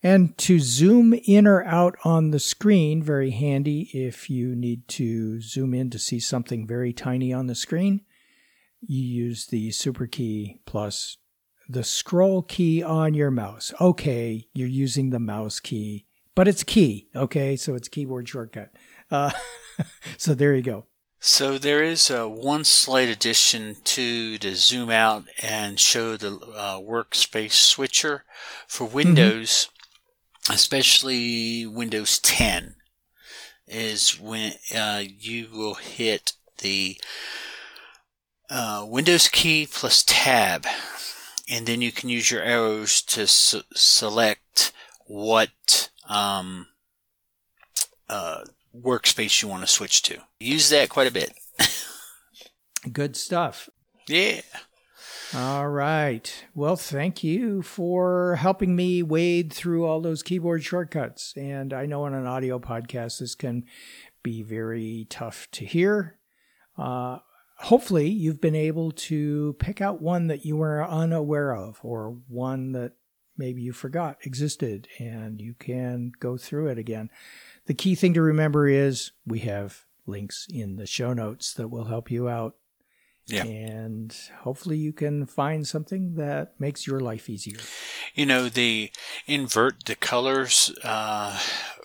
And 0.00 0.38
to 0.38 0.60
zoom 0.60 1.12
in 1.12 1.46
or 1.46 1.64
out 1.64 1.96
on 2.04 2.30
the 2.30 2.38
screen, 2.38 3.02
very 3.02 3.30
handy 3.30 3.90
if 3.92 4.30
you 4.30 4.54
need 4.54 4.86
to 4.88 5.40
zoom 5.40 5.74
in 5.74 5.90
to 5.90 5.98
see 5.98 6.20
something 6.20 6.66
very 6.66 6.92
tiny 6.92 7.32
on 7.32 7.48
the 7.48 7.56
screen, 7.56 8.02
you 8.80 9.02
use 9.02 9.46
the 9.46 9.72
super 9.72 10.06
key 10.06 10.60
plus 10.66 11.16
the 11.68 11.82
scroll 11.82 12.42
key 12.42 12.82
on 12.82 13.14
your 13.14 13.30
mouse. 13.30 13.72
Okay, 13.80 14.46
you're 14.54 14.68
using 14.68 15.10
the 15.10 15.18
mouse 15.18 15.58
key, 15.58 16.06
but 16.38 16.46
it's 16.46 16.62
key. 16.62 17.08
Okay, 17.16 17.56
so 17.56 17.74
it's 17.74 17.88
keyboard 17.88 18.28
shortcut. 18.28 18.70
Uh, 19.10 19.32
so 20.16 20.34
there 20.34 20.54
you 20.54 20.62
go. 20.62 20.84
So 21.18 21.58
there 21.58 21.82
is 21.82 22.12
uh, 22.12 22.28
one 22.28 22.62
slight 22.62 23.08
addition 23.08 23.74
to 23.82 24.38
the 24.38 24.54
zoom 24.54 24.88
out 24.88 25.24
and 25.42 25.80
show 25.80 26.16
the 26.16 26.36
uh, 26.54 26.78
workspace 26.78 27.54
switcher 27.54 28.22
for 28.68 28.86
mm-hmm. 28.86 28.96
Windows. 28.96 29.50
Mm-hmm 29.50 29.74
especially 30.50 31.66
Windows 31.66 32.18
10, 32.20 32.76
is 33.66 34.18
when 34.18 34.54
uh, 34.74 35.02
you 35.06 35.46
will 35.52 35.74
hit 35.74 36.32
the 36.62 36.98
uh, 38.48 38.82
Windows 38.88 39.28
key 39.28 39.68
plus 39.70 40.02
tab, 40.06 40.66
and 41.50 41.66
then 41.66 41.82
you 41.82 41.92
can 41.92 42.08
use 42.08 42.30
your 42.30 42.40
arrows 42.40 43.02
to 43.02 43.22
s- 43.24 43.62
select 43.74 44.72
what 45.06 45.87
um, 46.08 46.66
uh, 48.08 48.42
workspace 48.76 49.42
you 49.42 49.48
want 49.48 49.62
to 49.62 49.68
switch 49.68 50.02
to. 50.02 50.18
Use 50.40 50.70
that 50.70 50.88
quite 50.88 51.06
a 51.06 51.12
bit. 51.12 51.32
Good 52.92 53.16
stuff. 53.16 53.68
Yeah. 54.08 54.40
All 55.34 55.68
right. 55.68 56.46
Well, 56.54 56.76
thank 56.76 57.22
you 57.22 57.60
for 57.60 58.36
helping 58.36 58.74
me 58.74 59.02
wade 59.02 59.52
through 59.52 59.84
all 59.84 60.00
those 60.00 60.22
keyboard 60.22 60.64
shortcuts. 60.64 61.34
And 61.36 61.74
I 61.74 61.84
know 61.84 62.04
on 62.04 62.14
an 62.14 62.26
audio 62.26 62.58
podcast, 62.58 63.18
this 63.18 63.34
can 63.34 63.64
be 64.22 64.42
very 64.42 65.06
tough 65.10 65.46
to 65.52 65.66
hear. 65.66 66.18
Uh, 66.78 67.18
hopefully, 67.58 68.08
you've 68.08 68.40
been 68.40 68.54
able 68.54 68.90
to 68.92 69.54
pick 69.58 69.82
out 69.82 70.00
one 70.00 70.28
that 70.28 70.46
you 70.46 70.56
were 70.56 70.88
unaware 70.88 71.54
of 71.54 71.78
or 71.82 72.16
one 72.28 72.72
that 72.72 72.92
maybe 73.38 73.62
you 73.62 73.72
forgot 73.72 74.18
existed 74.24 74.88
and 74.98 75.40
you 75.40 75.54
can 75.54 76.12
go 76.20 76.36
through 76.36 76.66
it 76.66 76.78
again. 76.78 77.10
The 77.66 77.74
key 77.74 77.94
thing 77.94 78.14
to 78.14 78.22
remember 78.22 78.68
is 78.68 79.12
we 79.26 79.40
have 79.40 79.84
links 80.06 80.46
in 80.52 80.76
the 80.76 80.86
show 80.86 81.12
notes 81.12 81.54
that 81.54 81.68
will 81.68 81.84
help 81.84 82.10
you 82.10 82.28
out 82.28 82.56
yeah. 83.28 83.44
And 83.44 84.16
hopefully 84.40 84.78
you 84.78 84.94
can 84.94 85.26
find 85.26 85.66
something 85.66 86.14
that 86.14 86.54
makes 86.58 86.86
your 86.86 86.98
life 86.98 87.28
easier. 87.28 87.58
You 88.14 88.24
know, 88.24 88.48
the 88.48 88.90
invert 89.26 89.84
the 89.84 89.94
colors 89.94 90.74
uh, 90.82 91.38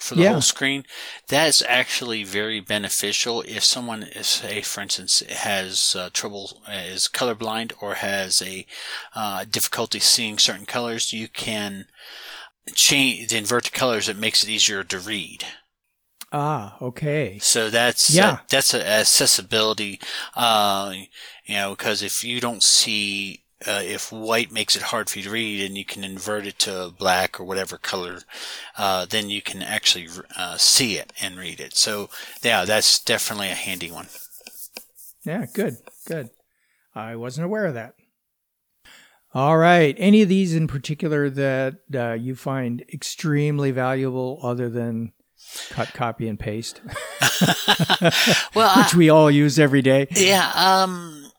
for 0.03 0.15
the 0.15 0.23
yeah. 0.23 0.33
whole 0.33 0.41
screen, 0.41 0.83
that 1.29 1.47
is 1.47 1.63
actually 1.67 2.25
very 2.25 2.59
beneficial 2.59 3.41
if 3.47 3.63
someone 3.63 4.03
is, 4.03 4.27
say, 4.27 4.61
for 4.61 4.81
instance, 4.81 5.21
has 5.29 5.95
uh, 5.97 6.09
trouble, 6.11 6.61
is 6.69 7.07
colorblind 7.07 7.71
or 7.81 7.95
has 7.95 8.41
a 8.41 8.65
uh, 9.15 9.45
difficulty 9.49 9.99
seeing 9.99 10.37
certain 10.37 10.65
colors, 10.65 11.13
you 11.13 11.29
can 11.29 11.85
change, 12.75 13.31
invert 13.33 13.63
the 13.63 13.71
colors. 13.71 14.09
It 14.09 14.17
makes 14.17 14.43
it 14.43 14.49
easier 14.49 14.83
to 14.83 14.99
read. 14.99 15.45
Ah, 16.33 16.75
okay. 16.81 17.39
So 17.39 17.69
that's 17.69 18.09
yeah. 18.09 18.29
Uh, 18.29 18.37
that's 18.49 18.73
a 18.73 18.85
accessibility. 18.85 20.01
Uh, 20.35 20.93
you 21.45 21.55
know, 21.55 21.75
because 21.75 22.01
if 22.01 22.23
you 22.23 22.41
don't 22.41 22.63
see 22.63 23.42
uh, 23.67 23.81
if 23.83 24.11
white 24.11 24.51
makes 24.51 24.75
it 24.75 24.81
hard 24.81 25.09
for 25.09 25.19
you 25.19 25.25
to 25.25 25.31
read 25.31 25.65
and 25.65 25.77
you 25.77 25.85
can 25.85 26.03
invert 26.03 26.45
it 26.45 26.59
to 26.59 26.93
black 26.97 27.39
or 27.39 27.43
whatever 27.43 27.77
color, 27.77 28.19
uh, 28.77 29.05
then 29.05 29.29
you 29.29 29.41
can 29.41 29.61
actually 29.61 30.07
uh, 30.37 30.57
see 30.57 30.95
it 30.95 31.13
and 31.21 31.37
read 31.37 31.59
it. 31.59 31.75
So 31.75 32.09
yeah, 32.41 32.65
that's 32.65 32.99
definitely 32.99 33.49
a 33.49 33.55
handy 33.55 33.91
one. 33.91 34.07
Yeah, 35.25 35.45
good, 35.53 35.77
good. 36.05 36.29
I 36.95 37.15
wasn't 37.15 37.45
aware 37.45 37.65
of 37.65 37.73
that. 37.75 37.95
All 39.33 39.57
right. 39.57 39.95
Any 39.97 40.21
of 40.21 40.29
these 40.29 40.53
in 40.53 40.67
particular 40.67 41.29
that 41.29 41.75
uh, 41.93 42.13
you 42.13 42.35
find 42.35 42.83
extremely 42.93 43.71
valuable, 43.71 44.39
other 44.43 44.69
than 44.69 45.13
cut, 45.69 45.91
copy, 45.93 46.27
and 46.27 46.39
paste? 46.39 46.81
well, 48.53 48.77
which 48.77 48.93
I, 48.93 48.95
we 48.95 49.09
all 49.09 49.31
use 49.31 49.57
every 49.57 49.81
day. 49.81 50.07
Yeah. 50.11 50.51
Um, 50.53 51.31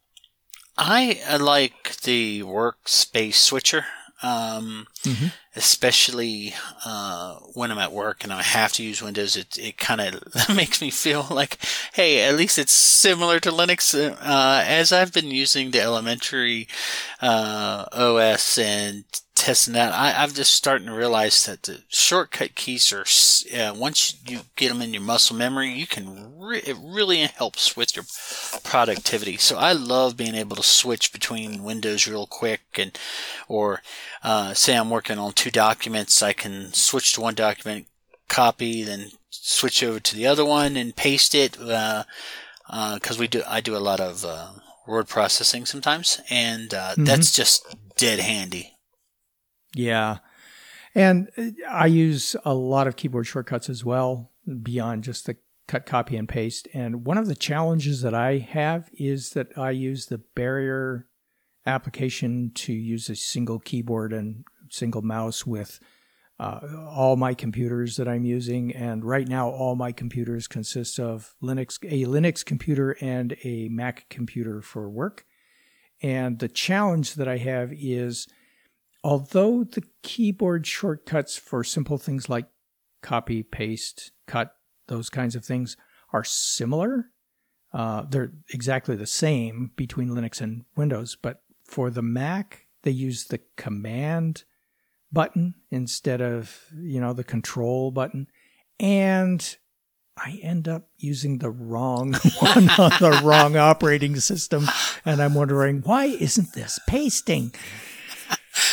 I 0.76 1.36
like 1.36 1.96
the 1.98 2.42
workspace 2.42 3.34
switcher, 3.34 3.84
um, 4.22 4.86
mm-hmm. 5.02 5.26
especially 5.54 6.54
uh, 6.84 7.36
when 7.54 7.70
I'm 7.70 7.78
at 7.78 7.92
work 7.92 8.24
and 8.24 8.32
I 8.32 8.42
have 8.42 8.72
to 8.74 8.82
use 8.82 9.02
Windows. 9.02 9.36
It 9.36 9.56
it 9.56 9.78
kind 9.78 10.00
of 10.00 10.48
makes 10.56 10.80
me 10.80 10.90
feel 10.90 11.26
like, 11.30 11.58
hey, 11.92 12.26
at 12.26 12.36
least 12.36 12.58
it's 12.58 12.72
similar 12.72 13.38
to 13.40 13.50
Linux. 13.50 13.94
Uh, 13.94 14.64
as 14.66 14.92
I've 14.92 15.12
been 15.12 15.30
using 15.30 15.70
the 15.70 15.80
elementary 15.80 16.66
uh, 17.20 17.84
OS 17.92 18.58
and 18.58 19.04
testing 19.44 19.74
that, 19.74 19.92
I, 19.92 20.22
I'm 20.22 20.30
just 20.30 20.54
starting 20.54 20.86
to 20.86 20.94
realize 20.94 21.44
that 21.44 21.64
the 21.64 21.82
shortcut 21.88 22.54
keys 22.54 22.90
are 22.94 23.04
uh, 23.54 23.74
once 23.74 24.16
you 24.26 24.40
get 24.56 24.70
them 24.70 24.80
in 24.80 24.94
your 24.94 25.02
muscle 25.02 25.36
memory, 25.36 25.70
you 25.70 25.86
can 25.86 26.38
re- 26.38 26.62
it 26.64 26.78
really 26.82 27.18
helps 27.18 27.76
with 27.76 27.94
your 27.94 28.06
productivity. 28.62 29.36
So 29.36 29.58
I 29.58 29.72
love 29.72 30.16
being 30.16 30.34
able 30.34 30.56
to 30.56 30.62
switch 30.62 31.12
between 31.12 31.62
windows 31.62 32.08
real 32.08 32.26
quick, 32.26 32.62
and 32.78 32.98
or 33.46 33.82
uh, 34.22 34.54
say 34.54 34.78
I'm 34.78 34.88
working 34.88 35.18
on 35.18 35.34
two 35.34 35.50
documents, 35.50 36.22
I 36.22 36.32
can 36.32 36.72
switch 36.72 37.12
to 37.12 37.20
one 37.20 37.34
document, 37.34 37.86
copy, 38.28 38.82
then 38.82 39.10
switch 39.28 39.82
over 39.82 40.00
to 40.00 40.16
the 40.16 40.26
other 40.26 40.46
one 40.46 40.74
and 40.78 40.96
paste 40.96 41.34
it. 41.34 41.52
Because 41.52 42.06
uh, 42.70 43.14
uh 43.14 43.16
we 43.18 43.28
do, 43.28 43.42
I 43.46 43.60
do 43.60 43.76
a 43.76 43.78
lot 43.90 44.00
of 44.00 44.24
uh, 44.24 44.52
word 44.86 45.06
processing 45.06 45.66
sometimes, 45.66 46.22
and 46.30 46.72
uh, 46.72 46.92
mm-hmm. 46.92 47.04
that's 47.04 47.30
just 47.30 47.66
dead 47.98 48.20
handy. 48.20 48.73
Yeah. 49.74 50.18
And 50.94 51.28
I 51.68 51.86
use 51.86 52.36
a 52.44 52.54
lot 52.54 52.86
of 52.86 52.96
keyboard 52.96 53.26
shortcuts 53.26 53.68
as 53.68 53.84
well, 53.84 54.30
beyond 54.62 55.04
just 55.04 55.26
the 55.26 55.36
cut, 55.66 55.86
copy, 55.86 56.16
and 56.16 56.28
paste. 56.28 56.68
And 56.72 57.04
one 57.04 57.18
of 57.18 57.26
the 57.26 57.34
challenges 57.34 58.02
that 58.02 58.14
I 58.14 58.38
have 58.38 58.90
is 58.92 59.30
that 59.30 59.58
I 59.58 59.70
use 59.70 60.06
the 60.06 60.18
barrier 60.18 61.08
application 61.66 62.52
to 62.54 62.72
use 62.72 63.08
a 63.08 63.16
single 63.16 63.58
keyboard 63.58 64.12
and 64.12 64.44
single 64.70 65.02
mouse 65.02 65.46
with 65.46 65.80
uh, 66.38 66.60
all 66.90 67.16
my 67.16 67.32
computers 67.34 67.96
that 67.96 68.08
I'm 68.08 68.24
using. 68.24 68.74
And 68.74 69.04
right 69.04 69.26
now, 69.26 69.48
all 69.48 69.76
my 69.76 69.92
computers 69.92 70.46
consist 70.46 70.98
of 71.00 71.34
Linux, 71.42 71.78
a 71.84 72.04
Linux 72.04 72.44
computer 72.44 72.96
and 73.00 73.36
a 73.44 73.68
Mac 73.68 74.06
computer 74.10 74.60
for 74.60 74.88
work. 74.90 75.24
And 76.02 76.38
the 76.38 76.48
challenge 76.48 77.14
that 77.14 77.28
I 77.28 77.38
have 77.38 77.72
is 77.72 78.26
although 79.04 79.62
the 79.62 79.84
keyboard 80.02 80.66
shortcuts 80.66 81.36
for 81.36 81.62
simple 81.62 81.98
things 81.98 82.28
like 82.28 82.46
copy, 83.02 83.42
paste, 83.42 84.10
cut, 84.26 84.56
those 84.88 85.10
kinds 85.10 85.36
of 85.36 85.44
things 85.44 85.76
are 86.12 86.24
similar, 86.24 87.10
uh, 87.74 88.04
they're 88.08 88.32
exactly 88.50 88.96
the 88.96 89.06
same 89.06 89.70
between 89.76 90.08
Linux 90.08 90.40
and 90.40 90.64
Windows, 90.74 91.16
but 91.20 91.42
for 91.64 91.90
the 91.90 92.02
Mac, 92.02 92.66
they 92.82 92.90
use 92.90 93.24
the 93.24 93.40
command 93.56 94.44
button 95.12 95.54
instead 95.70 96.20
of, 96.22 96.66
you 96.74 97.00
know, 97.00 97.12
the 97.12 97.24
control 97.24 97.90
button. 97.90 98.26
And 98.80 99.56
I 100.16 100.38
end 100.42 100.68
up 100.68 100.88
using 100.96 101.38
the 101.38 101.50
wrong 101.50 102.12
one 102.40 102.70
on 102.70 102.92
the 103.00 103.20
wrong 103.24 103.56
operating 103.56 104.16
system. 104.16 104.66
And 105.04 105.20
I'm 105.20 105.34
wondering, 105.34 105.82
why 105.82 106.06
isn't 106.06 106.54
this 106.54 106.78
pasting? 106.86 107.52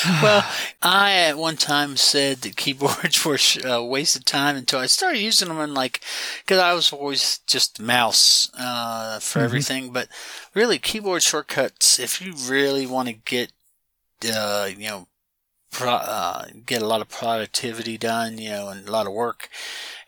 well, 0.23 0.45
I 0.81 1.11
at 1.13 1.37
one 1.37 1.57
time 1.57 1.97
said 1.97 2.37
that 2.37 2.55
keyboards 2.55 3.25
were 3.25 3.37
a 3.63 3.83
waste 3.83 4.15
of 4.15 4.25
time 4.25 4.55
until 4.55 4.79
I 4.79 4.85
started 4.85 5.19
using 5.19 5.49
them 5.49 5.59
and 5.59 5.73
like, 5.73 6.01
cause 6.47 6.59
I 6.59 6.73
was 6.73 6.91
always 6.91 7.39
just 7.45 7.81
mouse, 7.81 8.49
uh, 8.57 9.19
for 9.19 9.39
mm-hmm. 9.39 9.45
everything. 9.45 9.93
But 9.93 10.07
really 10.53 10.79
keyboard 10.79 11.23
shortcuts, 11.23 11.99
if 11.99 12.21
you 12.21 12.33
really 12.33 12.85
want 12.85 13.09
to 13.09 13.13
get, 13.13 13.51
uh, 14.33 14.69
you 14.75 14.87
know, 14.87 15.07
pro- 15.71 15.91
uh, 15.91 16.45
get 16.65 16.81
a 16.81 16.87
lot 16.87 17.01
of 17.01 17.09
productivity 17.09 17.97
done, 17.97 18.37
you 18.37 18.49
know, 18.49 18.69
and 18.69 18.87
a 18.87 18.91
lot 18.91 19.07
of 19.07 19.13
work 19.13 19.49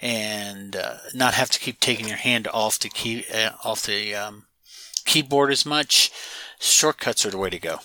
and, 0.01 0.75
uh, 0.75 0.97
not 1.13 1.33
have 1.33 1.49
to 1.51 1.59
keep 1.59 1.79
taking 1.79 2.07
your 2.07 2.17
hand 2.17 2.47
off 2.53 2.79
the 2.79 2.89
key, 2.89 3.25
uh, 3.33 3.51
off 3.63 3.83
the, 3.83 4.15
um, 4.15 4.45
keyboard 5.05 5.51
as 5.51 5.65
much, 5.65 6.11
shortcuts 6.59 7.25
are 7.25 7.31
the 7.31 7.37
way 7.37 7.49
to 7.49 7.59
go. 7.59 7.79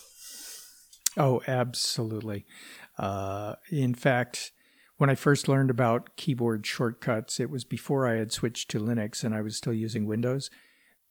Oh, 1.19 1.43
absolutely. 1.49 2.47
Uh, 2.97 3.57
in 3.71 3.93
fact, 3.93 4.53
when 4.99 5.11
I 5.11 5.17
first 5.17 5.49
learned 5.49 5.69
about 5.69 6.17
keyboard 6.17 6.65
shortcuts, 6.65 7.41
it 7.41 7.51
was 7.51 7.65
before 7.65 8.07
I 8.07 8.15
had 8.15 8.33
switched 8.33 8.71
to 8.71 8.81
Linux 8.81 9.25
and 9.25 9.35
I 9.35 9.41
was 9.41 9.57
still 9.57 9.73
using 9.73 10.07
Windows. 10.07 10.49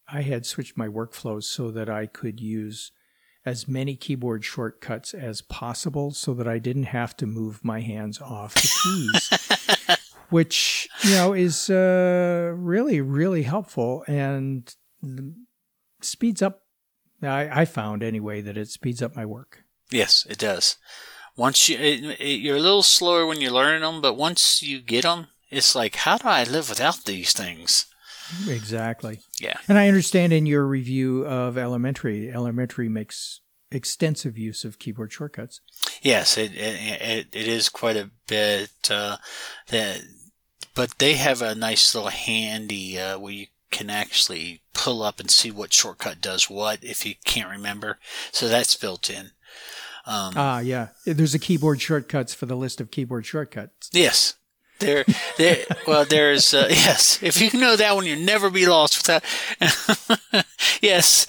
I 0.08 0.22
had 0.22 0.46
switched 0.46 0.78
my 0.78 0.88
workflows 0.88 1.44
so 1.44 1.72
that 1.72 1.90
I 1.90 2.06
could 2.06 2.40
use 2.40 2.94
as 3.46 3.68
many 3.68 3.96
keyboard 3.96 4.46
shortcuts 4.46 5.14
as 5.14 5.42
possible 5.42 6.12
so 6.12 6.34
that 6.34 6.48
I 6.48 6.58
didn't 6.58 6.84
have 6.84 7.16
to 7.18 7.28
move 7.28 7.64
my 7.64 7.82
hands 7.82 8.22
off 8.22 8.54
the 8.54 8.70
keys, 8.84 9.98
which, 10.30 10.88
you 11.04 11.12
know, 11.12 11.34
is 11.34 11.70
uh, 11.70 12.54
really, 12.56 13.02
really 13.02 13.44
helpful 13.44 14.06
and 14.08 14.74
speeds 16.02 16.42
up. 16.42 16.62
I, 17.22 17.62
I 17.62 17.66
found 17.66 18.04
anyway 18.04 18.42
that 18.42 18.58
it 18.58 18.70
speeds 18.70 19.02
up 19.02 19.16
my 19.16 19.26
work. 19.26 19.64
Yes, 19.92 20.26
it 20.30 20.38
does. 20.38 20.78
Once 21.36 21.70
you, 21.70 21.78
it, 21.78 22.20
it, 22.20 22.40
you're 22.40 22.58
a 22.58 22.62
little 22.62 22.84
slower 22.84 23.26
when 23.26 23.40
you're 23.40 23.52
learning 23.52 23.82
them, 23.82 24.02
but 24.02 24.18
once 24.18 24.62
you 24.62 24.82
get 24.82 25.04
them, 25.04 25.28
it's 25.50 25.76
like, 25.76 25.96
how 25.96 26.18
do 26.18 26.28
I 26.28 26.44
live 26.44 26.70
without 26.70 27.06
these 27.06 27.32
things? 27.32 27.86
Exactly. 28.48 29.20
Yeah. 29.40 29.58
And 29.68 29.78
I 29.78 29.88
understand 29.88 30.34
in 30.34 30.46
your 30.46 30.66
review 30.66 31.26
of 31.26 31.58
Elementary, 31.58 32.32
Elementary 32.32 32.90
makes 32.90 33.42
extensive 33.72 34.38
use 34.38 34.66
of 34.66 34.80
keyboard 34.80 35.12
shortcuts. 35.12 35.62
Yes, 36.02 36.38
it 36.38 36.52
it, 36.56 37.28
it 37.32 37.48
is 37.48 37.70
quite 37.70 37.98
a 37.98 38.12
bit. 38.28 38.72
Uh, 38.90 39.18
that, 39.68 40.02
but 40.76 40.98
they 41.00 41.14
have 41.14 41.42
a 41.42 41.56
nice 41.56 41.94
little 41.94 42.10
handy 42.10 43.00
uh, 43.00 43.18
where 43.20 43.34
you 43.34 43.48
can 43.72 43.90
actually 43.90 44.62
pull 44.74 45.04
up 45.04 45.20
and 45.20 45.30
see 45.30 45.52
what 45.52 45.74
shortcut 45.74 46.22
does 46.22 46.50
what 46.50 46.84
if 46.84 47.06
you 47.06 47.16
can't 47.26 47.50
remember. 47.50 48.00
So 48.32 48.48
that's 48.48 48.76
built 48.76 49.10
in. 49.10 49.32
Um, 50.08 50.34
ah, 50.38 50.60
yeah. 50.60 50.88
There's 51.06 51.36
a 51.36 51.40
keyboard 51.40 51.82
shortcuts 51.82 52.34
for 52.34 52.46
the 52.46 52.56
list 52.56 52.80
of 52.80 52.92
keyboard 52.92 53.26
shortcuts. 53.26 53.90
Yes. 53.92 54.36
There, 54.80 55.04
there. 55.38 55.66
well, 55.86 56.06
there's 56.06 56.54
uh, 56.54 56.68
yes. 56.70 57.22
If 57.22 57.42
you 57.42 57.60
know 57.60 57.76
that 57.76 57.96
one, 57.96 58.06
you'll 58.06 58.20
never 58.20 58.50
be 58.50 58.66
lost 58.66 58.98
without. 58.98 59.24
yes, 60.82 61.28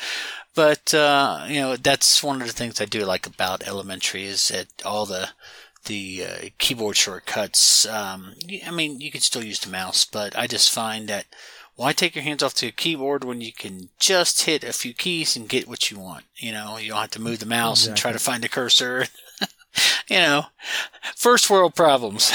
but 0.54 0.92
uh, 0.92 1.46
you 1.48 1.60
know 1.60 1.76
that's 1.76 2.22
one 2.22 2.42
of 2.42 2.46
the 2.46 2.52
things 2.52 2.78
I 2.78 2.84
do 2.84 3.06
like 3.06 3.26
about 3.26 3.66
elementary 3.66 4.26
is 4.26 4.48
that 4.48 4.66
all 4.84 5.06
the 5.06 5.30
the 5.86 6.24
uh, 6.24 6.48
keyboard 6.58 6.96
shortcuts. 6.96 7.86
Um, 7.86 8.34
I 8.66 8.70
mean, 8.70 9.00
you 9.00 9.10
can 9.10 9.22
still 9.22 9.42
use 9.42 9.60
the 9.60 9.70
mouse, 9.70 10.04
but 10.04 10.36
I 10.36 10.46
just 10.46 10.70
find 10.70 11.08
that 11.08 11.24
why 11.78 11.92
take 11.92 12.16
your 12.16 12.24
hands 12.24 12.42
off 12.42 12.54
the 12.54 12.72
keyboard 12.72 13.22
when 13.22 13.40
you 13.40 13.52
can 13.52 13.88
just 14.00 14.42
hit 14.42 14.64
a 14.64 14.72
few 14.72 14.92
keys 14.92 15.36
and 15.36 15.48
get 15.48 15.68
what 15.68 15.92
you 15.92 15.98
want? 16.00 16.24
You 16.36 16.50
know, 16.50 16.76
you 16.76 16.88
don't 16.88 17.00
have 17.00 17.10
to 17.12 17.20
move 17.20 17.38
the 17.38 17.46
mouse 17.46 17.86
exactly. 17.86 17.90
and 17.90 17.98
try 17.98 18.12
to 18.12 18.18
find 18.18 18.42
the 18.42 18.48
cursor. 18.48 19.06
you 20.10 20.16
know, 20.16 20.46
first 21.14 21.48
world 21.48 21.76
problems. 21.76 22.32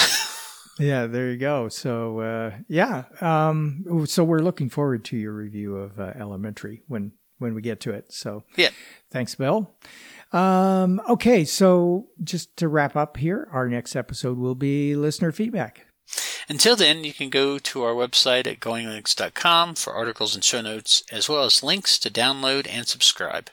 yeah, 0.79 1.07
there 1.07 1.29
you 1.29 1.35
go. 1.35 1.67
So, 1.67 2.19
uh, 2.21 2.51
yeah. 2.69 3.03
Um, 3.19 4.05
so 4.05 4.23
we're 4.23 4.39
looking 4.39 4.69
forward 4.69 5.03
to 5.05 5.17
your 5.17 5.33
review 5.33 5.75
of 5.75 5.99
uh, 5.99 6.13
Elementary 6.17 6.83
when, 6.87 7.11
when 7.39 7.53
we 7.53 7.61
get 7.61 7.81
to 7.81 7.91
it. 7.91 8.13
So, 8.13 8.45
yeah. 8.55 8.69
Thanks, 9.11 9.35
Bill. 9.35 9.75
Um, 10.31 11.01
okay. 11.09 11.43
So 11.43 12.07
just 12.23 12.55
to 12.57 12.69
wrap 12.69 12.95
up 12.95 13.17
here, 13.17 13.49
our 13.51 13.67
next 13.67 13.97
episode 13.97 14.37
will 14.37 14.55
be 14.55 14.95
listener 14.95 15.33
feedback. 15.33 15.85
Until 16.49 16.75
then, 16.75 17.03
you 17.03 17.13
can 17.13 17.29
go 17.29 17.57
to 17.57 17.83
our 17.83 17.93
website 17.93 18.47
at 18.47 18.59
goinglinux.com 18.59 19.75
for 19.75 19.93
articles 19.93 20.35
and 20.35 20.43
show 20.43 20.61
notes, 20.61 21.03
as 21.11 21.29
well 21.29 21.43
as 21.43 21.63
links 21.63 21.97
to 21.99 22.09
download 22.09 22.67
and 22.69 22.87
subscribe. 22.87 23.49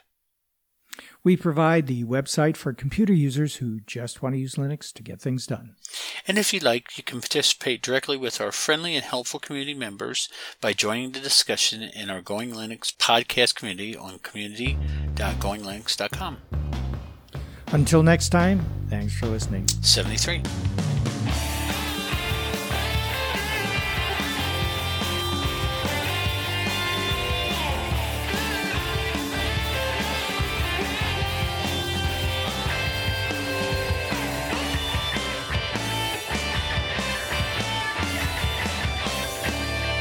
We 1.23 1.37
provide 1.37 1.85
the 1.85 2.03
website 2.03 2.57
for 2.57 2.73
computer 2.73 3.13
users 3.13 3.57
who 3.57 3.81
just 3.81 4.23
want 4.23 4.33
to 4.33 4.39
use 4.39 4.55
Linux 4.55 4.91
to 4.93 5.03
get 5.03 5.21
things 5.21 5.45
done. 5.45 5.75
And 6.27 6.39
if 6.39 6.51
you'd 6.51 6.63
like, 6.63 6.97
you 6.97 7.03
can 7.03 7.19
participate 7.19 7.83
directly 7.83 8.17
with 8.17 8.41
our 8.41 8.51
friendly 8.51 8.95
and 8.95 9.05
helpful 9.05 9.39
community 9.39 9.75
members 9.75 10.29
by 10.61 10.73
joining 10.73 11.11
the 11.11 11.19
discussion 11.19 11.83
in 11.83 12.09
our 12.09 12.21
Going 12.21 12.53
Linux 12.53 12.91
podcast 12.95 13.53
community 13.53 13.95
on 13.95 14.17
community.goinglinux.com. 14.19 16.37
Until 17.67 18.03
next 18.03 18.29
time, 18.29 18.65
thanks 18.89 19.13
for 19.13 19.27
listening. 19.27 19.67
73. 19.81 20.41